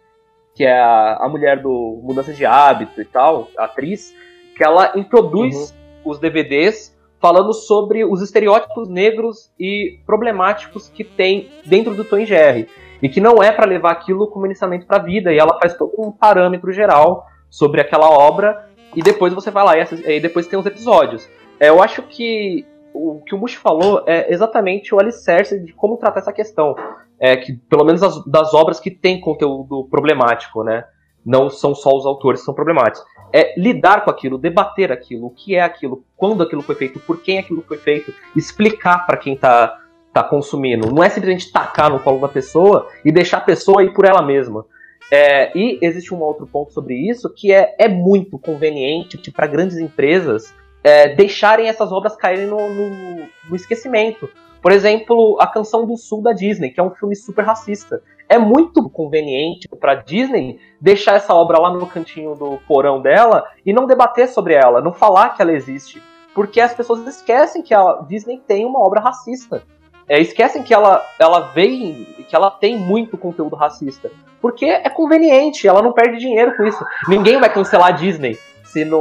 [0.56, 4.14] que é a, a mulher do Mudança de Hábito e tal, a atriz,
[4.56, 5.70] que ela introduz
[6.04, 6.10] uhum.
[6.10, 12.26] os DVDs falando sobre os estereótipos negros e problemáticos que tem dentro do Tom e
[12.26, 12.68] Jerry.
[13.02, 15.76] E que não é para levar aquilo como iniciamento para a vida, e ela faz
[15.76, 20.46] todo um parâmetro geral sobre aquela obra, e depois você vai lá, e, e depois
[20.46, 21.28] tem os episódios.
[21.60, 25.98] É, eu acho que o que o Mush falou é exatamente o alicerce de como
[25.98, 26.74] tratar essa questão
[27.20, 30.84] é, que pelo menos as, das obras que têm conteúdo problemático, né?
[31.24, 33.04] Não são só os autores que são problemáticos.
[33.32, 37.20] É lidar com aquilo, debater aquilo, o que é aquilo, quando aquilo foi feito, por
[37.20, 39.76] quem aquilo foi feito, explicar para quem está
[40.12, 40.92] tá consumindo.
[40.92, 44.22] Não é simplesmente tacar no colo da pessoa e deixar a pessoa ir por ela
[44.22, 44.64] mesma.
[45.10, 49.78] É, e existe um outro ponto sobre isso que é, é muito conveniente para grandes
[49.78, 50.52] empresas
[50.82, 54.30] é, deixarem essas obras caírem no, no, no esquecimento.
[54.66, 58.02] Por exemplo, a Canção do Sul da Disney, que é um filme super racista.
[58.28, 63.72] É muito conveniente para Disney deixar essa obra lá no cantinho do porão dela e
[63.72, 66.02] não debater sobre ela, não falar que ela existe,
[66.34, 69.62] porque as pessoas esquecem que a Disney tem uma obra racista.
[70.08, 74.10] É, esquecem que ela, ela vem, que ela tem muito conteúdo racista.
[74.40, 76.84] Porque é conveniente, ela não perde dinheiro com isso.
[77.06, 79.00] Ninguém vai cancelar a Disney se não,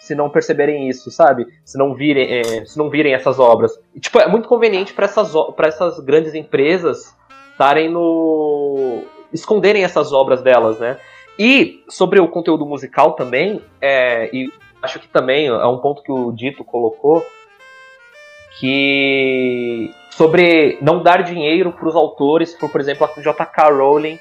[0.00, 1.46] se não perceberem isso, sabe?
[1.62, 3.78] Se não virem, é, se não virem essas obras.
[3.94, 7.14] E, tipo, é muito conveniente para essas, essas grandes empresas
[7.52, 9.04] estarem no.
[9.30, 10.96] esconderem essas obras delas, né?
[11.38, 14.50] E sobre o conteúdo musical também, é, e
[14.82, 17.24] acho que também é um ponto que o Dito colocou
[18.58, 23.70] que sobre não dar dinheiro para os autores, por, por exemplo, a J.K.
[23.70, 24.18] Rowling.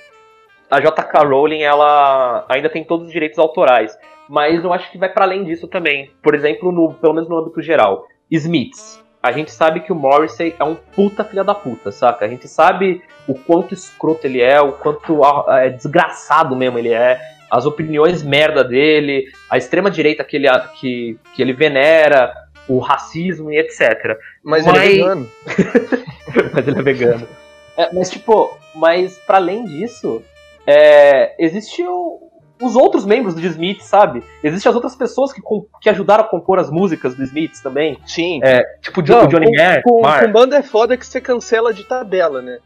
[0.70, 1.24] A J.K.
[1.24, 3.98] Rowling ela ainda tem todos os direitos autorais,
[4.30, 6.12] mas eu acho que vai para além disso também.
[6.22, 9.04] Por exemplo, no, pelo menos no âmbito geral, Smiths.
[9.22, 12.24] A gente sabe que o Morrissey é um puta filha da puta, saca?
[12.24, 15.20] A gente sabe o quanto escroto ele é, o quanto
[15.50, 17.20] é, desgraçado mesmo ele é,
[17.52, 20.48] as opiniões merda dele, a extrema direita que ele,
[20.80, 22.32] que, que ele venera,
[22.68, 24.18] o racismo e etc.
[24.44, 24.76] Mas, mas...
[24.76, 25.32] ele é vegano.
[26.54, 27.28] mas ele é vegano.
[27.76, 30.22] É, mas, tipo, mas para além disso,
[30.66, 32.30] é, existe o,
[32.62, 34.24] os outros membros do Smith, sabe?
[34.44, 35.42] Existem as outras pessoas que,
[35.82, 37.98] que ajudaram a compor as músicas do Smith também.
[38.06, 38.40] Sim.
[38.44, 39.82] É, tipo Não, o Johnny Marr.
[39.82, 42.60] Com, com banda é foda que você cancela de tabela, né?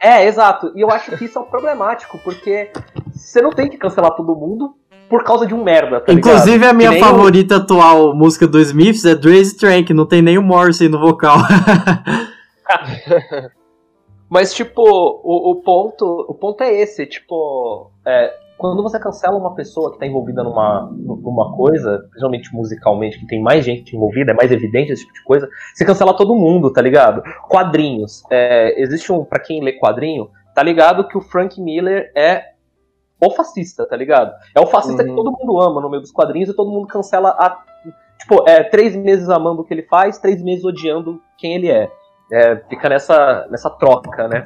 [0.00, 0.72] É, exato.
[0.74, 2.70] E eu acho que isso é problemático, porque
[3.12, 4.74] você não tem que cancelar todo mundo
[5.08, 6.70] por causa de um merda, tá Inclusive, ligado?
[6.70, 10.88] a minha favorita atual música do Smiths é Draze Trank, não tem nem o Morrissey
[10.88, 11.36] no vocal.
[14.28, 18.32] Mas, tipo, o, o, ponto, o ponto é esse, tipo, é,
[18.62, 23.42] quando você cancela uma pessoa que tá envolvida numa, numa coisa, principalmente musicalmente, que tem
[23.42, 26.80] mais gente envolvida, é mais evidente esse tipo de coisa, você cancela todo mundo, tá
[26.80, 27.22] ligado?
[27.48, 28.22] Quadrinhos.
[28.30, 32.52] É, existe um, para quem lê quadrinho, tá ligado que o Frank Miller é
[33.20, 34.32] o fascista, tá ligado?
[34.54, 35.08] É o fascista uhum.
[35.08, 37.58] que todo mundo ama no meio dos quadrinhos e todo mundo cancela a.
[38.18, 41.90] Tipo, é três meses amando o que ele faz, três meses odiando quem ele é.
[42.30, 44.44] É, fica nessa, nessa troca, né?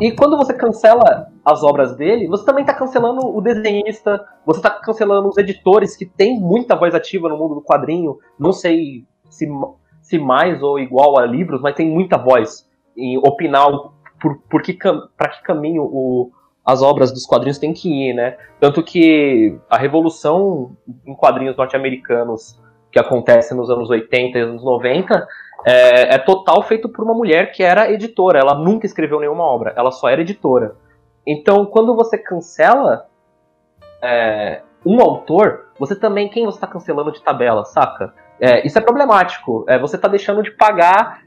[0.00, 4.70] E quando você cancela as obras dele, você também está cancelando o desenhista, você está
[4.70, 8.18] cancelando os editores que têm muita voz ativa no mundo do quadrinho.
[8.38, 9.46] Não sei se,
[10.00, 13.66] se mais ou igual a livros, mas tem muita voz em opinar
[14.18, 14.72] por, por que,
[15.16, 16.30] para que caminho o,
[16.64, 18.38] as obras dos quadrinhos têm que ir, né?
[18.58, 20.76] Tanto que a revolução
[21.06, 22.58] em quadrinhos norte-americanos
[22.90, 25.26] que acontece nos anos 80 e anos 90
[25.64, 28.38] é, é, total feito por uma mulher que era editora.
[28.38, 30.76] Ela nunca escreveu nenhuma obra, ela só era editora.
[31.26, 33.06] Então, quando você cancela
[34.02, 38.14] é, um autor, você também, quem você está cancelando de tabela, saca?
[38.40, 39.64] É, isso é problemático.
[39.68, 41.22] É, você está deixando de pagar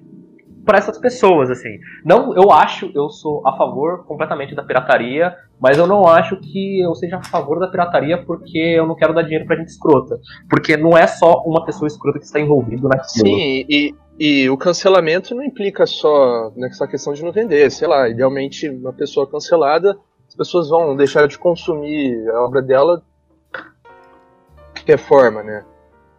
[0.65, 1.77] para essas pessoas, assim.
[2.03, 6.81] Não, eu acho, eu sou a favor completamente da pirataria, mas eu não acho que
[6.81, 10.19] eu seja a favor da pirataria porque eu não quero dar dinheiro pra gente escrota.
[10.49, 13.27] Porque não é só uma pessoa escrota que está envolvido naquilo.
[13.27, 17.71] Sim, e, e o cancelamento não implica só nessa questão de não vender.
[17.71, 19.97] Sei lá, idealmente uma pessoa cancelada,
[20.27, 23.03] as pessoas vão deixar de consumir a obra dela
[23.53, 25.65] de qualquer forma, né?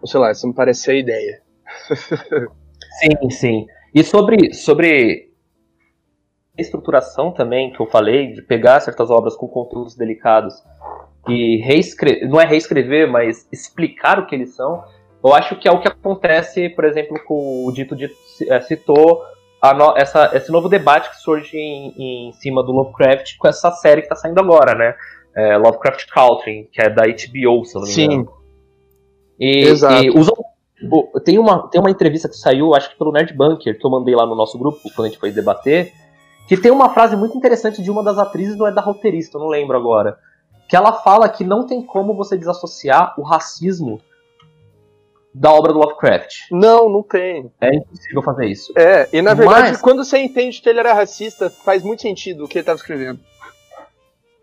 [0.01, 1.43] Ou sei lá, isso me parece a ideia.
[3.01, 3.67] sim, sim.
[3.95, 5.33] E sobre, sobre
[6.59, 10.55] estruturação também, que eu falei, de pegar certas obras com conteúdos delicados
[11.29, 14.85] e reescrever, não é reescrever, mas explicar o que eles são,
[15.25, 18.15] eu acho que é o que acontece, por exemplo, com o Dito Dito
[18.49, 19.23] é, citou
[19.73, 24.03] no, essa, esse novo debate que surge em, em, cima do Lovecraft com essa série
[24.03, 24.95] que está saindo agora, né?
[25.35, 28.25] É, Lovecraft Country, que é da HBO, se eu não me engano.
[28.25, 28.29] Sim.
[29.41, 30.05] E, Exato.
[30.05, 30.31] E os,
[31.25, 34.15] tem, uma, tem uma entrevista que saiu, acho que pelo Nerd Bunker, que eu mandei
[34.15, 35.93] lá no nosso grupo, quando a gente foi debater,
[36.47, 39.41] que tem uma frase muito interessante de uma das atrizes, não é da roteirista, eu
[39.41, 40.19] não lembro agora.
[40.69, 44.01] Que ela fala que não tem como você desassociar o racismo
[45.35, 46.49] da obra do Lovecraft.
[46.53, 47.51] Não, não tem.
[47.61, 48.73] É impossível fazer isso.
[48.77, 49.81] É, e na verdade, Mas...
[49.81, 53.19] quando você entende que ele era racista, faz muito sentido o que ele estava escrevendo.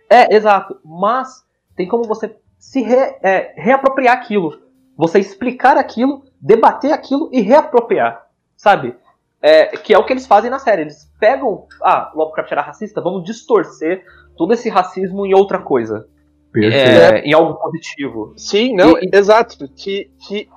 [0.10, 0.78] É, exato.
[0.84, 4.60] Mas tem como você se re, é, reapropriar aquilo.
[4.98, 8.28] Você explicar aquilo, debater aquilo e reapropriar.
[8.58, 8.96] Sabe?
[9.42, 10.82] É, que é o que eles fazem na série.
[10.82, 11.68] Eles pegam.
[11.82, 14.04] Ah, Lovecraft era racista, vamos distorcer
[14.36, 16.06] todo esse racismo em outra coisa.
[16.54, 18.34] É, em algo positivo.
[18.36, 19.70] Sim, não, e, exato.
[19.70, 20.50] Que, que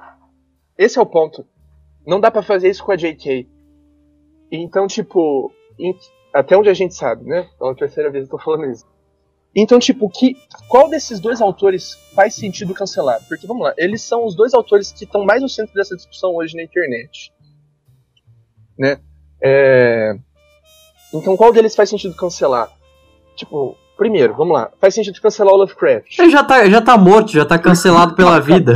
[0.77, 1.47] esse é o ponto.
[2.07, 3.49] Não dá para fazer isso com a JK.
[4.51, 5.97] Então, tipo, em,
[6.33, 7.49] até onde a gente sabe, né?
[7.59, 8.85] Pela terceira vez eu tô falando isso.
[9.57, 10.37] Então, tipo, que,
[10.69, 13.25] qual desses dois autores faz sentido cancelar?
[13.29, 16.35] Porque, vamos lá, eles são os dois autores que estão mais no centro dessa discussão
[16.35, 17.33] hoje na internet.
[18.77, 19.01] Né?
[19.41, 20.19] É...
[21.13, 22.77] Então, qual deles faz sentido cancelar?
[23.37, 24.71] Tipo, Primeiro, vamos lá.
[24.81, 26.19] Faz sentido cancelar o Lovecraft.
[26.19, 28.75] Ele já tá, já tá morto, já tá cancelado pela vida.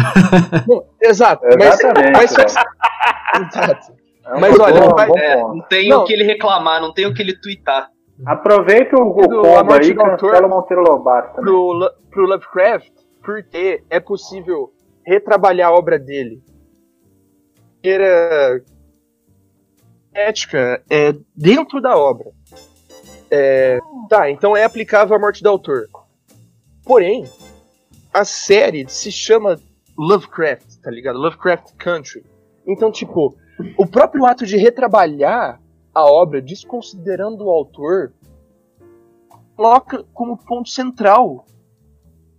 [0.67, 1.45] Bom, exato.
[1.59, 1.79] Mas,
[2.13, 3.93] mas, exato.
[4.27, 5.11] É mas olha, bom, vai...
[5.17, 6.03] é, não tem não.
[6.03, 7.89] o que ele reclamar, não tem o que ele twittar.
[8.27, 11.41] Aproveita o, combo aí e cancela o Monteiro Lobato.
[11.41, 12.93] Pro, pro Lovecraft,
[13.23, 14.73] porque é possível
[15.07, 16.43] retrabalhar a obra dele.
[17.83, 18.61] Era
[20.13, 22.27] ética é, dentro da obra.
[23.31, 25.87] É, tá, então é aplicável à morte do autor.
[26.85, 27.25] Porém,
[28.13, 29.59] a série se chama
[29.97, 31.19] Lovecraft, tá ligado?
[31.19, 32.25] Lovecraft Country.
[32.67, 33.35] Então, tipo,
[33.77, 35.61] o próprio ato de retrabalhar
[35.95, 38.13] a obra, desconsiderando o autor,
[39.57, 41.45] coloca como ponto central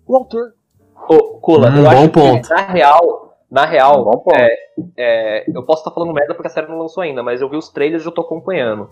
[0.07, 0.53] o autor.
[1.07, 2.47] Ô, Kula, Hum, eu bom acho ponto.
[2.47, 4.35] que, na real, na real, Bom ponto.
[4.35, 4.55] é,
[4.97, 7.57] é, eu posso estar falando merda porque a série não lançou ainda, mas eu vi
[7.57, 8.89] os trailers e eu tô acompanhando.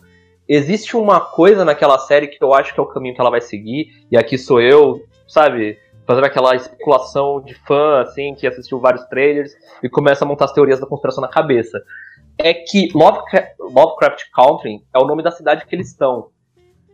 [0.48, 3.41] Existe uma coisa naquela série que eu acho que é o caminho que ela vai
[3.41, 9.04] seguir, e aqui sou eu, sabe, fazendo aquela especulação de fã, assim, que assistiu vários
[9.06, 9.52] trailers
[9.84, 11.82] e começa a montar as teorias da conspiração na cabeça.
[12.38, 16.28] É que Lovecraft, Lovecraft Country é o nome da cidade que eles estão.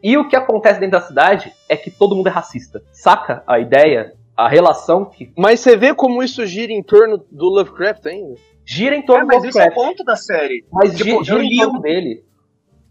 [0.02, 2.82] E o que acontece dentro da cidade é que todo mundo é racista.
[2.92, 4.14] Saca a ideia?
[4.36, 8.34] A relação que Mas você vê como isso gira em torno do Lovecraft ainda?
[8.66, 9.90] gira em torno É, mas do esse é o Lovecraft.
[9.98, 10.66] ponto da série.
[10.72, 12.24] Mas Tipo, gira, gira em torno um- dele.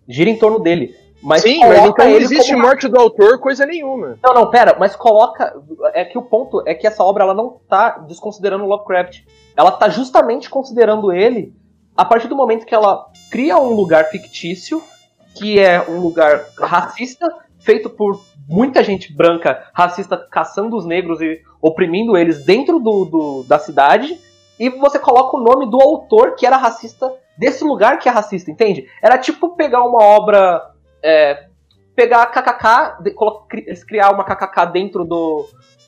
[0.09, 0.95] Gira em torno dele.
[1.23, 4.19] Mas Sim, mas então não existe como- morte do autor, coisa nenhuma.
[4.25, 5.55] Não, não, pera, mas coloca.
[5.95, 9.21] É que o ponto é que essa obra ela não tá desconsiderando Lovecraft.
[9.57, 11.55] Ela tá justamente considerando ele
[11.97, 14.83] a partir do momento que ela cria um lugar fictício,
[15.37, 17.29] que é um lugar racista,
[17.61, 23.45] feito por muita gente branca racista caçando os negros e oprimindo eles dentro do, do-
[23.45, 24.19] da cidade,
[24.59, 28.51] e você coloca o nome do autor que era racista desse lugar que é racista,
[28.51, 28.87] entende?
[29.03, 30.71] Era tipo pegar uma obra.
[31.03, 31.47] é,
[31.95, 33.03] pegar a KKK,
[33.87, 35.47] criar uma KKK dentro do,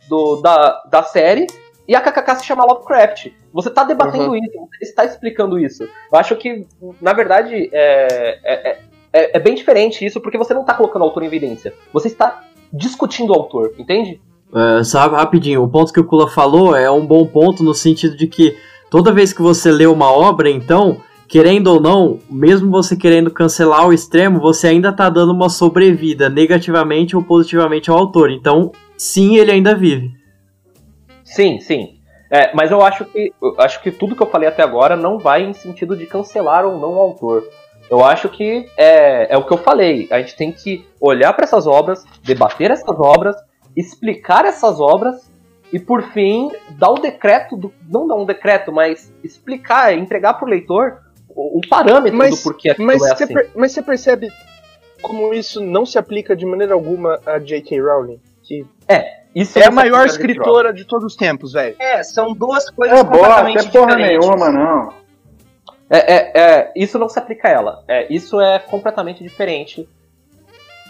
[0.09, 1.47] do- da, da série
[1.89, 3.29] e a KKK se chama Lovecraft.
[3.53, 5.85] Você tá debatendo isso, você está explicando isso.
[5.85, 6.67] Eu acho que,
[7.01, 8.81] na verdade, é, é, é-
[9.13, 11.73] é, é bem diferente isso, porque você não tá colocando o autor em evidência.
[11.93, 12.43] Você está
[12.73, 14.21] discutindo o autor, entende?
[14.55, 18.17] É, sabe, rapidinho, o ponto que o Kula falou é um bom ponto no sentido
[18.17, 18.57] de que
[18.89, 23.89] toda vez que você lê uma obra, então, querendo ou não, mesmo você querendo cancelar
[23.89, 28.31] o extremo, você ainda tá dando uma sobrevida negativamente ou positivamente ao autor.
[28.31, 30.13] Então, sim, ele ainda vive.
[31.25, 31.99] Sim, sim.
[32.31, 35.19] É, mas eu acho que eu acho que tudo que eu falei até agora não
[35.19, 37.45] vai em sentido de cancelar ou não o autor.
[37.91, 40.09] Eu acho que é, é o que eu falei.
[40.11, 43.37] A gente tem que olhar para essas obras, debater essas obras,
[43.77, 45.31] explicar essas obras
[45.73, 50.47] e, por fim, dar o decreto, do, não dar um decreto, mas explicar, entregar para
[50.47, 50.99] o leitor
[51.29, 53.27] o, o parâmetro Mas- do porquê aquilo Mas é assim.
[53.27, 54.31] per- mas você percebe
[55.03, 57.81] como isso não se aplica de maneira alguma a J.K.
[57.81, 58.21] Rowling?
[58.43, 58.65] Que
[59.35, 61.75] Isso é a não maior aplica de escritora de todos os tempos, velho.
[61.79, 64.27] É, são duas coisas É boa, completamente até porra diferentes.
[64.29, 64.93] nenhuma, não.
[65.91, 67.85] É, é, é, isso não se aplica a ela.
[67.89, 69.89] É, isso é completamente diferente.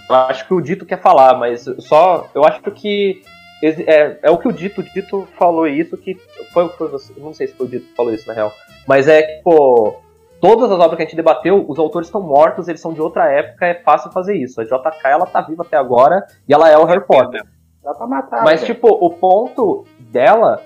[0.09, 2.28] Acho que o Dito quer falar, mas só.
[2.34, 3.22] Eu acho que.
[3.62, 6.16] É, é o que o Dito, o Dito falou isso, que.
[6.52, 8.52] Foi, foi não sei se foi o Dito que falou isso, na real.
[8.86, 10.00] Mas é que, pô.
[10.40, 13.30] Todas as obras que a gente debateu, os autores estão mortos, eles são de outra
[13.30, 14.61] época, é fácil fazer isso.
[14.61, 17.42] A JK, ela tá viva até agora, e ela é o Harry Potter.
[17.82, 18.44] Dá pra matar.
[18.44, 20.62] Mas, tipo, o ponto dela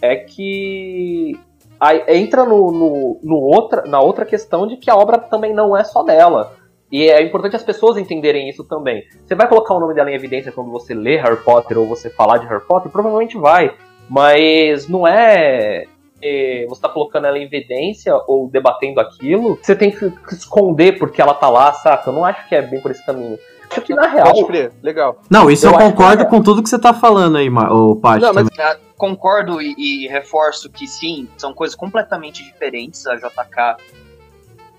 [0.00, 1.38] é que
[1.78, 5.76] aí entra no, no, no outra, na outra questão de que a obra também não
[5.76, 6.52] é só dela.
[6.92, 9.02] E é importante as pessoas entenderem isso também.
[9.26, 12.10] Você vai colocar o nome dela em evidência quando você lê Harry Potter ou você
[12.10, 12.92] falar de Harry Potter?
[12.92, 13.74] Provavelmente vai.
[14.10, 15.86] Mas não é.
[16.20, 21.22] é, você tá colocando ela em evidência ou debatendo aquilo, você tem que esconder porque
[21.22, 22.10] ela tá lá, saca?
[22.10, 23.38] Eu não acho que é bem por esse caminho.
[23.70, 24.26] Acho que na real.
[24.26, 25.16] Pode crer, legal.
[25.30, 26.26] Não, isso eu, Eu concordo é.
[26.26, 28.20] com tudo que você tá falando aí, Ma- ô Paty.
[28.20, 29.74] Não, mas Ah, Concordo e,
[30.04, 33.06] e reforço que sim, são coisas completamente diferentes.
[33.06, 33.76] A JK,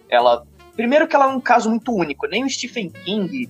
[0.09, 0.43] ela.
[0.75, 2.27] Primeiro que ela é um caso muito único.
[2.27, 3.47] Nem o Stephen King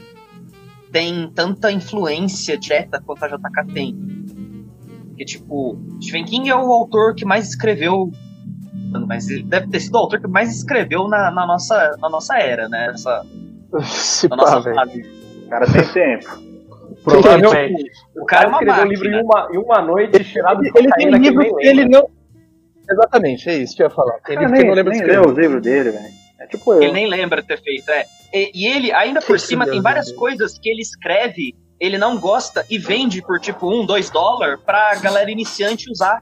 [0.91, 3.95] tem tanta influência direta quanto a JK tem.
[5.09, 8.11] Porque, tipo, Stephen King é o autor que mais escreveu.
[9.07, 12.37] Mas ele deve ter sido o autor que mais escreveu na, na nossa, na nossa
[12.37, 12.89] era, né?
[12.91, 13.25] Nessa,
[13.83, 14.75] se na pá, nossa velho.
[14.75, 15.01] fase.
[15.45, 16.53] O cara tem tempo.
[17.03, 17.91] Provavelmente.
[18.15, 20.89] O cara é uma escreveu um livro em uma, em uma noite, cheirado de Ele
[20.91, 21.99] tem livro que ele lembra.
[21.99, 22.09] não.
[22.89, 24.13] Exatamente, é isso que eu ia falar.
[24.25, 25.21] Tem Cara, livro que eu não lembro de escrever.
[25.21, 26.22] leu os livros dele, velho.
[26.43, 26.83] É tipo eu.
[26.83, 28.05] Ele nem lembra ter feito, é.
[28.33, 30.17] E, e ele, ainda por cima, tem várias Deus.
[30.17, 34.95] coisas que ele escreve, ele não gosta e vende por tipo um, dois dólares pra
[34.95, 36.21] galera iniciante usar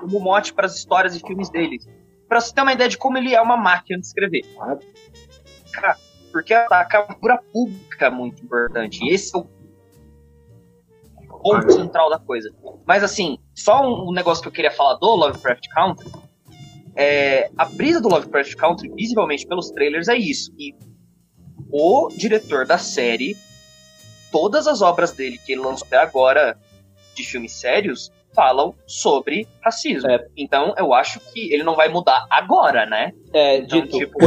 [0.00, 1.78] como mote para as histórias e filmes dele.
[2.28, 4.42] Pra você ter uma ideia de como ele é uma máquina de escrever.
[5.70, 5.96] Cara,
[6.32, 9.04] porque a, a captura pública é muito importante.
[9.04, 9.46] E esse é o
[11.42, 12.50] ponto central da coisa.
[12.86, 16.10] Mas assim, só um, um negócio que eu queria falar do Lovecraft Country
[16.94, 20.52] é, a brisa do Lovecraft Country, visivelmente pelos trailers, é isso.
[20.58, 20.74] E
[21.70, 23.36] o diretor da série,
[24.30, 26.58] todas as obras dele que ele lançou até agora
[27.14, 30.10] de filmes sérios, falam sobre racismo.
[30.10, 30.26] É.
[30.36, 33.12] Então eu acho que ele não vai mudar agora, né?
[33.32, 34.18] É, Então, dito, tipo,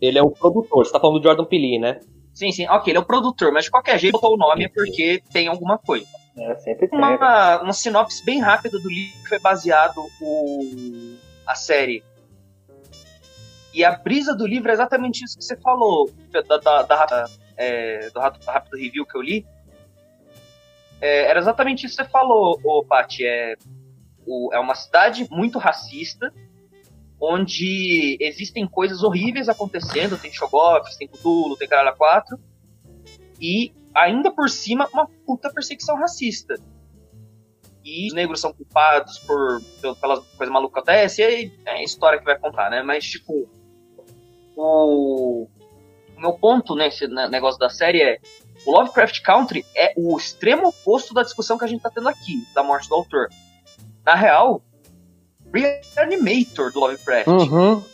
[0.00, 0.84] ele é o produtor.
[0.84, 2.00] Você tá falando do Jordan Peele, né?
[2.32, 4.68] Sim, sim, ok, ele é o produtor, mas de qualquer jeito botou o nome é
[4.68, 6.06] porque tem alguma coisa.
[6.36, 6.98] É, sempre tem.
[6.98, 11.16] Uma, uma sinopse bem rápida do livro que foi baseado o,
[11.46, 12.04] a série.
[13.72, 17.26] E a brisa do livro é exatamente isso que você falou, da, da, da
[17.56, 19.46] é, do rápido review que eu li.
[21.00, 23.26] É, era exatamente isso que você falou, ô, Paty.
[23.26, 23.56] É,
[24.26, 26.32] o, é uma cidade muito racista,
[27.20, 32.38] onde existem coisas horríveis acontecendo, tem Shoggoths, tem Cthulhu, tem Caralho 4,
[33.40, 36.54] e ainda por cima uma puta perseguição racista.
[37.84, 39.60] E os negros são culpados por
[40.00, 42.82] pelas coisas malucas que acontecem, e aí é a história que vai contar, né?
[42.82, 43.46] Mas, tipo,
[44.56, 45.46] o,
[46.16, 48.18] o meu ponto nesse negócio da série é
[48.64, 52.46] o Lovecraft Country é o extremo oposto da discussão que a gente tá tendo aqui,
[52.54, 53.28] da morte do autor.
[54.04, 54.62] Na real,
[55.52, 57.28] Reanimator do Lovecraft.
[57.28, 57.84] Uhum.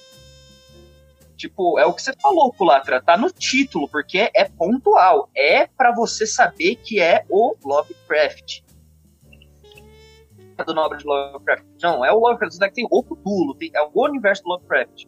[1.36, 5.30] Tipo, é o que você falou, Culatra, tá no título, porque é pontual.
[5.34, 8.60] É para você saber que é o Lovecraft.
[10.66, 11.64] Do nobre de Lovecraft.
[11.82, 12.54] Não, é o Lovecraft.
[12.54, 15.04] Você tem o Cthulhu, tem, é o universo do Lovecraft.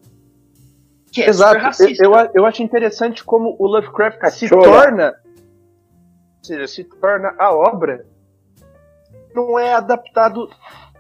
[1.13, 1.83] Que é Exato.
[1.83, 5.15] Eu, eu, eu acho interessante como o Lovecraft se torna.
[6.39, 8.07] Ou seja, se torna a obra.
[9.35, 10.51] Não é adaptado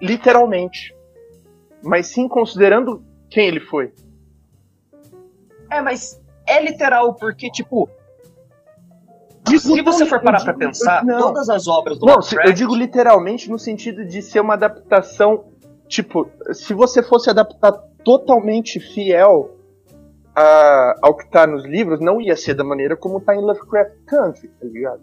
[0.00, 0.94] literalmente
[1.82, 3.92] mas sim considerando quem ele foi.
[5.70, 7.90] É, mas é literal, porque, tipo.
[9.58, 11.18] Se você for parar digo, pra pensar, não.
[11.18, 12.48] todas as obras do Não, Lovecraft...
[12.48, 15.44] eu digo literalmente no sentido de ser uma adaptação.
[15.88, 17.72] Tipo, se você fosse adaptar
[18.04, 19.50] totalmente fiel
[20.34, 23.92] a, ao que tá nos livros, não ia ser da maneira como tá em Lovecraft
[24.06, 25.00] Country, tá ligado?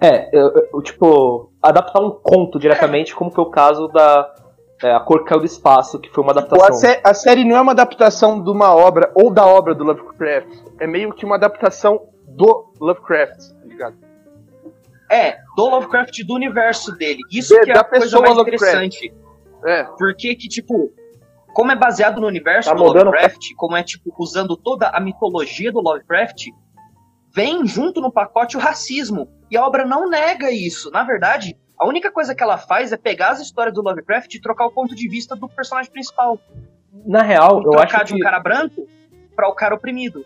[0.00, 4.34] É, eu, eu, tipo, adaptar um conto diretamente, como foi o caso da,
[4.82, 6.66] é, A Cor Caiu do Espaço, que foi uma adaptação.
[6.66, 9.84] A, sé a, série não é uma adaptação de uma obra ou da obra do
[9.84, 10.48] Lovecraft.
[10.78, 12.00] É meio que uma adaptação
[12.30, 13.96] do Lovecraft, tá ligado?
[15.10, 17.20] É, do Lovecraft do universo dele.
[17.30, 18.62] Isso é, que é a coisa mais Lovecraft.
[18.62, 19.12] interessante.
[19.64, 19.84] É.
[19.98, 20.92] Porque que, tipo,
[21.52, 25.72] como é baseado no universo tá do Lovecraft, como é, tipo, usando toda a mitologia
[25.72, 26.46] do Lovecraft,
[27.34, 29.28] vem junto no pacote o racismo.
[29.50, 30.90] E a obra não nega isso.
[30.90, 34.40] Na verdade, a única coisa que ela faz é pegar as histórias do Lovecraft e
[34.40, 36.38] trocar o ponto de vista do personagem principal.
[37.04, 38.86] Na real, eu acho de um cara branco
[39.34, 40.24] para o cara oprimido.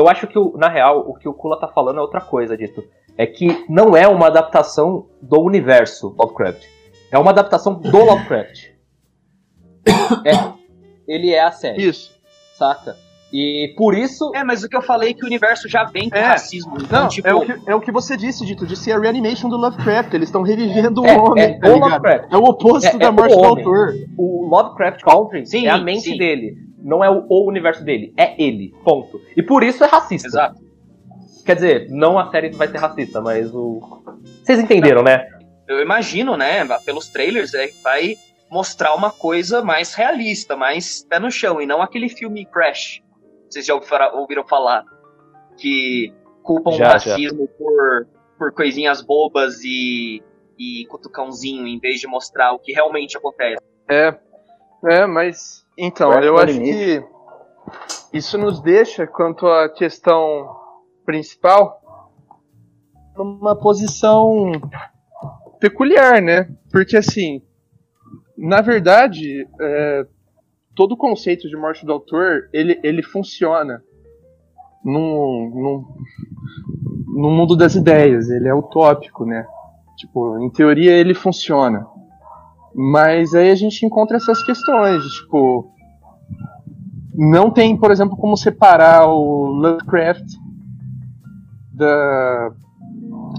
[0.00, 2.82] Eu acho que, na real, o que o Kula tá falando é outra coisa, Dito.
[3.18, 6.64] É que não é uma adaptação do universo Lovecraft.
[7.12, 8.70] É uma adaptação do Lovecraft.
[10.24, 10.52] é,
[11.06, 11.86] ele é a série.
[11.86, 12.18] Isso.
[12.54, 12.96] Saca?
[13.30, 14.32] E por isso.
[14.34, 16.22] É, mas o que eu falei é que o universo já vem com é.
[16.22, 16.78] racismo.
[16.80, 17.28] Então, Não, tipo...
[17.28, 20.14] é, o que, é o que você disse, Dito, de ser a reanimation do Lovecraft.
[20.14, 21.44] Eles estão revivendo é, o homem.
[21.44, 22.32] É, tá o Lovecraft.
[22.32, 23.94] é o oposto é, da é morte do autor.
[24.16, 26.16] O Lovecraft Country sim, é a mente sim.
[26.16, 26.69] dele.
[26.82, 28.12] Não é o, o, universo dele.
[28.16, 28.74] É ele.
[28.84, 29.20] Ponto.
[29.36, 30.28] E por isso é racista.
[30.28, 30.60] Exato.
[31.44, 33.80] Quer dizer, não a série vai ser racista, mas o.
[34.42, 35.04] Vocês entenderam, Não.
[35.04, 35.26] né?
[35.68, 36.66] Eu imagino, né?
[36.84, 38.16] Pelos trailers, é, vai
[38.50, 43.00] mostrar uma coisa mais realista, mais pé no chão, e não aquele filme Crash
[43.50, 44.84] vocês já ouviram falar
[45.56, 48.06] que culpam já, o racismo por,
[48.38, 50.22] por coisinhas bobas e,
[50.58, 53.62] e cutucãozinho em vez de mostrar o que realmente acontece.
[53.88, 54.16] É,
[54.84, 57.02] é, mas então, eu acho que
[58.12, 60.48] isso nos deixa, quanto à questão
[61.04, 61.80] principal,
[63.16, 64.52] numa posição
[65.58, 66.48] peculiar, né?
[66.70, 67.42] Porque assim,
[68.36, 70.06] na verdade, é,
[70.74, 73.82] todo o conceito de morte do autor, ele, ele funciona
[74.84, 75.84] num, num,
[77.20, 79.46] no mundo das ideias, ele é utópico, né?
[79.96, 81.86] Tipo, em teoria ele funciona.
[82.74, 85.70] Mas aí a gente encontra essas questões, tipo,
[87.14, 90.24] não tem, por exemplo, como separar o Lovecraft
[91.72, 92.52] da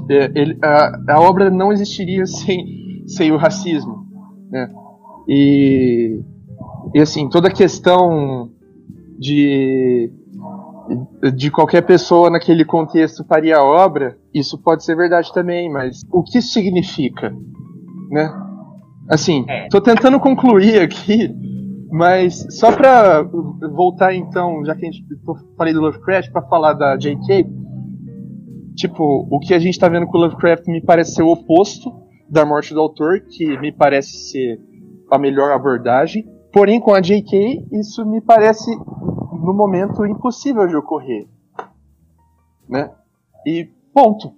[0.10, 4.06] é, ele, a, a obra não existiria sem, sem o racismo,
[4.50, 4.70] né?
[5.28, 6.20] E
[6.94, 8.50] e assim, toda a questão
[9.18, 10.12] de
[11.36, 16.24] de qualquer pessoa naquele contexto faria a obra, isso pode ser verdade também, mas o
[16.24, 17.34] que isso significa,
[18.10, 18.30] né?
[19.08, 19.84] Assim, estou é.
[19.84, 21.34] tentando concluir aqui,
[21.92, 23.22] mas só para
[23.74, 25.06] voltar então, já que a gente
[25.58, 27.46] falei do Lovecraft para falar da J.K.
[28.76, 31.92] Tipo, o que a gente está vendo com o Lovecraft me parece ser o oposto
[32.30, 34.62] da morte do autor, que me parece ser
[35.12, 36.26] a melhor abordagem.
[36.54, 41.28] Porém, com a JK, isso me parece, no momento, impossível de ocorrer.
[42.70, 42.90] Né?
[43.46, 44.34] E ponto.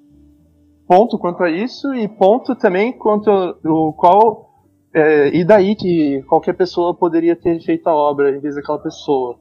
[0.87, 3.29] Ponto quanto a isso, e ponto também quanto
[3.63, 4.52] o qual.
[4.93, 9.39] É, e daí que qualquer pessoa poderia ter feito a obra em vez daquela pessoa.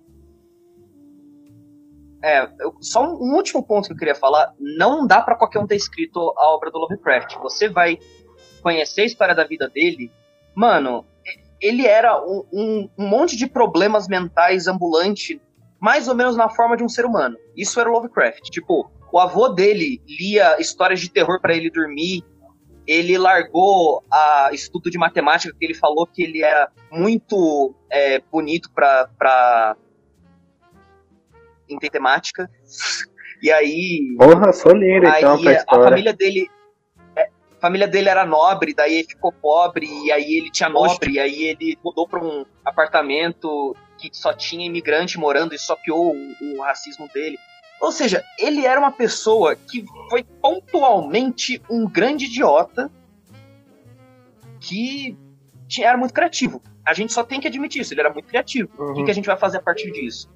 [2.25, 2.49] É,
[2.81, 6.19] só um, último ponto que eu queria falar: não dá pra qualquer um ter escrito
[6.39, 7.37] a obra do Lovecraft.
[7.43, 7.99] Você vai
[8.63, 10.11] conhecer a história da vida dele,
[10.55, 11.05] mano.
[11.61, 15.41] Ele era um, um- monte de problemas mentais ambulante,
[15.79, 17.37] mais ou menos na forma de um ser humano.
[17.57, 18.51] Isso era o Lovecraft.
[18.51, 22.25] Tipo, o avô dele lia histórias de terror pra ele dormir.
[22.87, 28.71] Ele largou a estudo de matemática, que ele falou que ele era muito é, bonito
[28.73, 29.77] pra, pra
[31.69, 32.51] em temática.
[33.43, 34.15] E aí.
[34.19, 36.49] Porra, sou lindo então aí pra a família dele.
[37.17, 41.13] é, a família dele era nobre, daí ele ficou pobre, e aí ele tinha nobre,
[41.13, 46.15] e aí ele mudou pra um apartamento que só tinha imigrante morando e só piorou
[46.15, 47.39] o, o racismo dele.
[47.83, 52.89] Ou seja, ele era uma pessoa que foi pontualmente um grande idiota
[54.61, 55.17] que
[55.67, 56.63] tinha- era muito criativo.
[56.87, 58.69] A gente só tem que admitir isso, ele era muito criativo.
[58.79, 60.31] O que, que a gente vai fazer a partir disso?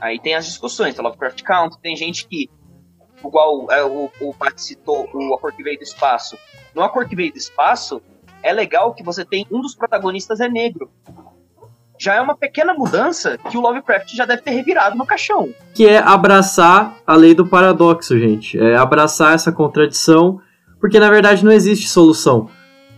[0.00, 2.50] Aí tem as discussões, tem Lovecraft Count, tem gente que,
[3.24, 6.38] igual é, o, o Pat citou, o A Cor que Veio do Espaço.
[6.74, 8.00] No A Cor que Veio do Espaço,
[8.42, 10.90] é legal que você tem um dos protagonistas é negro.
[11.98, 15.48] Já é uma pequena mudança que o Lovecraft já deve ter revirado no caixão.
[15.74, 18.58] que é abraçar a lei do paradoxo, gente.
[18.58, 20.40] É abraçar essa contradição,
[20.80, 22.48] porque na verdade não existe solução.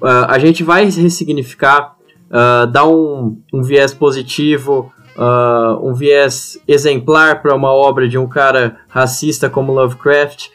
[0.03, 1.97] Ah, a gente vai ressignificar,
[2.31, 8.29] ah, dar um, um viés positivo, ah, um viés exemplar para uma obra de um
[8.29, 10.49] cara racista como Lovecraft,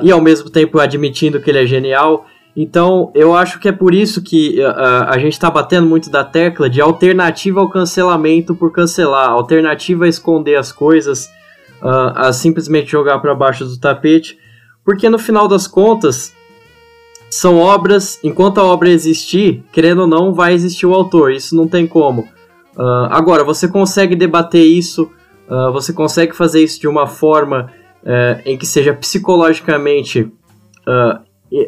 [0.00, 2.24] e ao mesmo tempo admitindo que ele é genial.
[2.60, 6.24] Então, eu acho que é por isso que ah, a gente está batendo muito da
[6.24, 11.28] tecla de alternativa ao cancelamento por cancelar, alternativa a esconder as coisas,
[11.80, 14.36] ah, a simplesmente jogar para baixo do tapete,
[14.84, 16.34] porque no final das contas
[17.30, 21.68] são obras, enquanto a obra existir, querendo ou não, vai existir o autor, isso não
[21.68, 22.26] tem como.
[22.76, 25.08] Ah, agora, você consegue debater isso,
[25.48, 27.70] ah, você consegue fazer isso de uma forma
[28.04, 30.32] eh, em que seja psicologicamente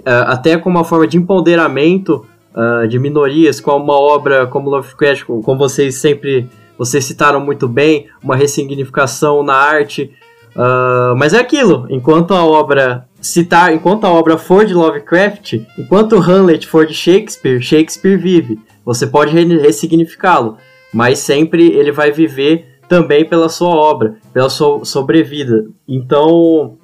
[0.04, 5.58] até com uma forma de empoderamento ah, de minorias, com uma obra como Lovecraft, como
[5.58, 6.48] vocês sempre
[6.78, 10.10] vocês citaram muito bem, uma ressignificação na arte.
[10.56, 16.16] ah, mas é aquilo, enquanto a obra citar, enquanto a obra for de Lovecraft, enquanto
[16.16, 18.58] Hamlet for de Shakespeare, Shakespeare vive.
[18.84, 20.56] Você pode re- ressignificá-lo,
[20.92, 25.66] mas sempre ele vai viver também pela sua obra, pela sua sobrevida.
[25.86, 26.76] Então,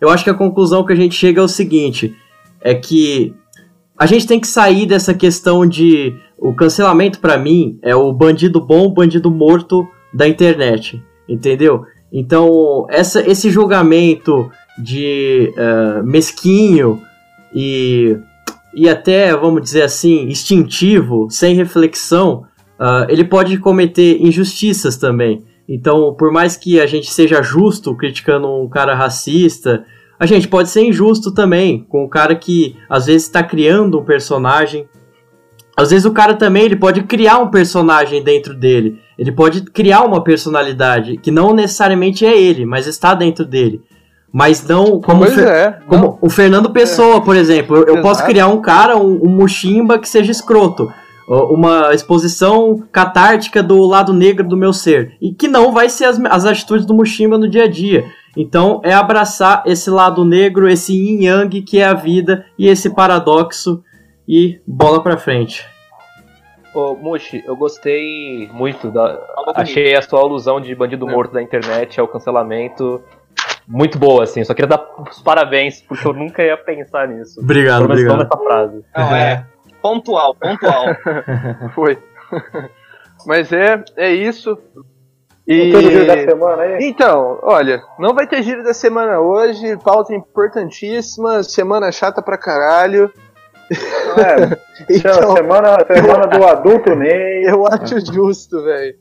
[0.00, 2.14] eu acho que a conclusão que a gente chega é o seguinte:
[2.62, 3.34] é que
[3.98, 8.60] a gente tem que sair dessa questão de o cancelamento pra mim é o bandido
[8.60, 11.84] bom, bandido morto da internet, entendeu?
[12.12, 17.00] Então essa, esse julgamento de eh, mesquinho
[17.54, 18.16] e,
[18.74, 22.46] e até vamos dizer assim instintivo, sem reflexão,
[22.82, 25.44] ah, ele pode cometer injustiças também.
[25.68, 29.84] Então, por mais que a gente seja justo criticando um cara racista,
[30.20, 34.04] a gente pode ser injusto também com o cara que às vezes está criando um
[34.04, 34.86] personagem.
[35.74, 39.00] Às vezes o cara também ele pode criar um personagem dentro dele.
[39.18, 43.80] Ele pode criar uma personalidade que não necessariamente é ele, mas está dentro dele.
[44.30, 45.78] Mas não como, Fer- é.
[45.88, 47.76] como o Fernando Pessoa, por exemplo.
[47.78, 50.92] Eu, eu posso criar um cara, um, um Muximba que seja escroto.
[51.30, 55.16] Uma exposição catártica do lado negro do meu ser.
[55.20, 58.04] E que não vai ser as, as atitudes do Muximba no dia a dia.
[58.36, 62.90] Então é abraçar esse lado negro, esse yin yang que é a vida e esse
[62.90, 63.82] paradoxo
[64.26, 65.64] e bola pra frente.
[66.74, 69.20] Ô, Mushi, eu gostei muito da.
[69.54, 73.02] Achei a sua alusão de bandido morto da internet ao cancelamento
[73.70, 74.42] muito boa, assim.
[74.42, 77.40] Só queria dar os parabéns, porque eu nunca ia pensar nisso.
[77.40, 78.18] Obrigado, obrigado.
[78.18, 78.84] nessa frase.
[78.96, 79.46] Não, é.
[79.80, 80.84] Pontual, pontual.
[81.74, 81.98] Foi.
[83.26, 84.58] Mas é, é isso.
[85.46, 85.72] E...
[85.72, 86.78] Tem giro da semana aí?
[86.82, 93.12] Então, olha, não vai ter giro da semana hoje, pauta importantíssima, semana chata pra caralho.
[93.70, 97.44] É, chama semana, semana do adulto Ney.
[97.48, 98.94] Eu acho justo, velho.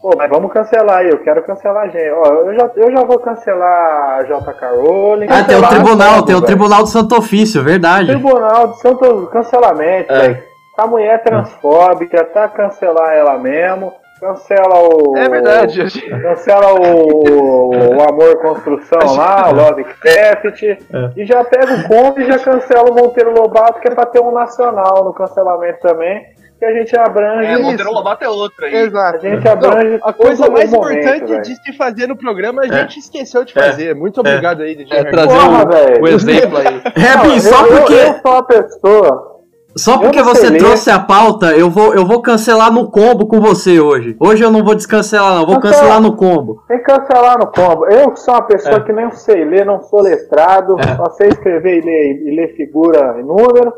[0.00, 2.10] Pô, mas vamos cancelar aí, eu quero cancelar a gente.
[2.10, 4.68] Ó, eu já, eu já vou cancelar a J.K.
[4.70, 5.26] Rowling.
[5.28, 6.46] Ah, tem o tribunal, tudo, tem o velho.
[6.46, 8.06] Tribunal do Santo Ofício, verdade.
[8.08, 10.18] Tribunal de Santo Cancelamento, É.
[10.20, 10.42] velho.
[10.78, 13.92] A mulher é transfóbica, tá cancelar ela mesmo.
[14.18, 15.16] Cancela o.
[15.16, 15.88] É verdade.
[15.88, 20.62] gente- Cancela o, o Amor Construção lá, o Lovecraft.
[20.62, 20.78] É.
[21.16, 24.20] E já pega o combo e já cancela o Monteiro Lobato, que é pra ter
[24.20, 26.22] um nacional no cancelamento também.
[26.60, 27.46] Que a gente abrange.
[27.46, 28.76] É, Monteiro Lobato é outra aí.
[28.76, 29.20] A Exato.
[29.22, 29.98] gente abrange.
[30.04, 31.42] A coisa mais momento, importante velho.
[31.42, 32.72] de se fazer no programa a É.
[32.82, 33.94] gente esqueceu de fazer.
[33.94, 34.98] Muito obrigado aí, DJ.
[34.98, 36.02] É, trazer Porra, o, velho.
[36.04, 36.82] o exemplo aí.
[37.02, 37.94] Rabin, Não, só eu, porque.
[37.94, 39.29] Eu, eu sou uma pessoa.
[39.76, 40.58] Só porque não você ler.
[40.58, 44.16] trouxe a pauta, eu vou, eu vou cancelar no combo com você hoje.
[44.20, 45.42] Hoje eu não vou descancelar, não.
[45.42, 46.62] Eu vou Então- cancelar no combo.
[46.66, 47.86] Tem que cancelar no combo.
[47.86, 50.96] Eu que sou uma pessoa que nem sei ler, não sou letrado, É.
[50.96, 53.72] só sei escrever e ler, e ler figura e número.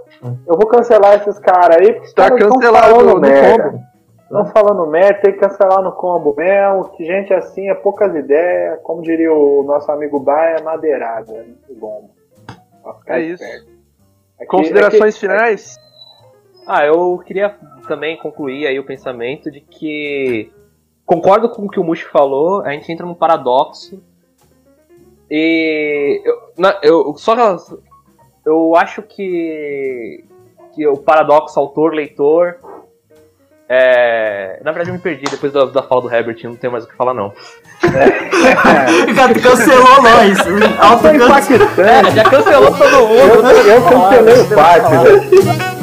[0.47, 3.83] Eu vou cancelar esses caras aí, porque Tá cancelado falando no combo.
[4.23, 6.85] Estão falando merda, tem que cancelar no combo mesmo.
[6.97, 8.79] Que gente assim é poucas ideias.
[8.83, 11.33] Como diria o nosso amigo Baia, é madeirada.
[11.35, 12.09] Muito bom.
[13.07, 13.45] É isso.
[13.45, 15.77] Aqui- Considerações aqui- finais?
[16.67, 17.57] Ah, eu queria
[17.89, 20.51] também concluir aí o pensamento de que
[21.05, 24.01] concordo com o que o Mushi falou, a gente entra num paradoxo.
[25.31, 27.35] E eu, na- eu só
[28.47, 30.25] eu acho que
[30.75, 32.57] que o paradoxo autor-leitor
[33.69, 36.85] é, na verdade eu me perdi depois da, da fala do Herbert, não tenho mais
[36.85, 37.33] o que falar não.
[39.15, 40.39] Cara, cancelou nós.
[40.79, 42.15] Auto Foi impactante.
[42.15, 43.15] Já cancelou todo mundo.
[43.19, 45.82] Eu, eu cancelei o Bart,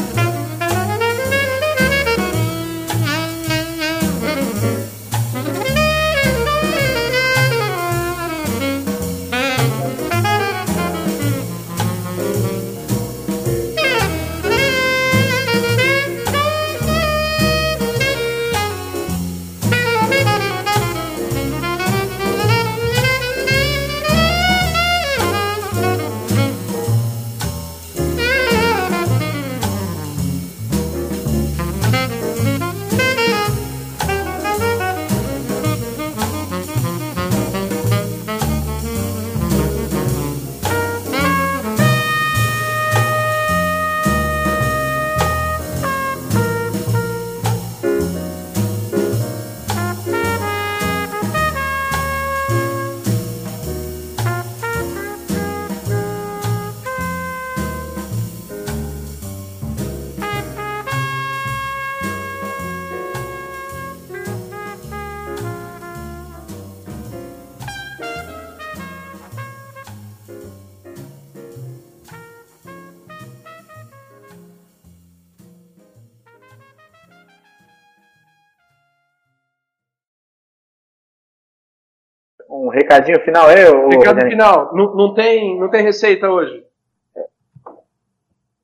[82.90, 84.72] recadinho final aí, ô Recado final.
[84.74, 86.64] Não, não, tem, não tem receita hoje.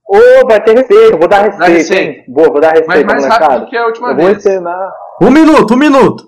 [0.07, 2.23] Ô, vai ter receita, vou dar receita, receita.
[2.31, 3.53] Boa, vou dar receita, Mas mais molecada.
[3.53, 4.37] rápido que a última Eu vou vez.
[4.37, 4.93] ensinar.
[5.21, 6.23] Um minuto, um minuto.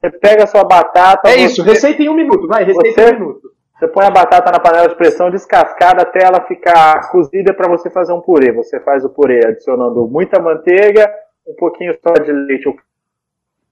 [0.00, 1.28] Você pega a sua batata.
[1.28, 2.46] É você- isso, receita em um minuto.
[2.46, 3.50] Vai, receita Você- em um minuto.
[3.78, 7.88] Você põe a batata na panela de pressão descascada até ela ficar cozida para você
[7.90, 8.52] fazer um purê.
[8.52, 11.10] Você faz o purê adicionando muita manteiga,
[11.46, 12.76] um pouquinho só de leite ou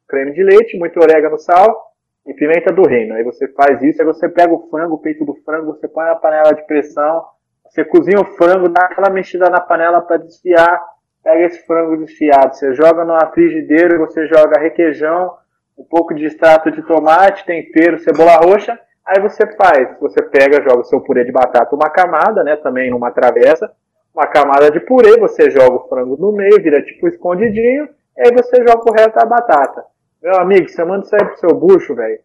[0.08, 1.87] creme de leite, muito orégano, sal
[2.28, 3.14] e pimenta do reino.
[3.14, 6.04] Aí você faz isso, aí você pega o frango, o peito do frango, você põe
[6.04, 7.24] na panela de pressão,
[7.64, 10.80] você cozinha o frango, dá aquela mexida na panela para desfiar,
[11.24, 15.34] pega esse frango desfiado, você joga numa frigideira, você joga requeijão,
[15.76, 20.80] um pouco de extrato de tomate, tempero, cebola roxa, aí você faz, você pega, joga
[20.80, 23.72] o seu purê de batata, uma camada, né, também numa travessa,
[24.14, 28.32] uma camada de purê, você joga o frango no meio, vira tipo escondidinho, e aí
[28.32, 29.84] você joga o resto da batata.
[30.22, 32.20] Meu amigo, você manda isso aí pro seu bucho, velho,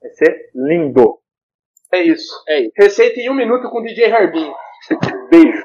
[0.00, 1.18] vai ser lindo.
[1.92, 2.32] É isso.
[2.48, 2.72] É isso.
[2.76, 4.52] Receita em um minuto com o DJ Harbin.
[5.30, 5.64] Beijo.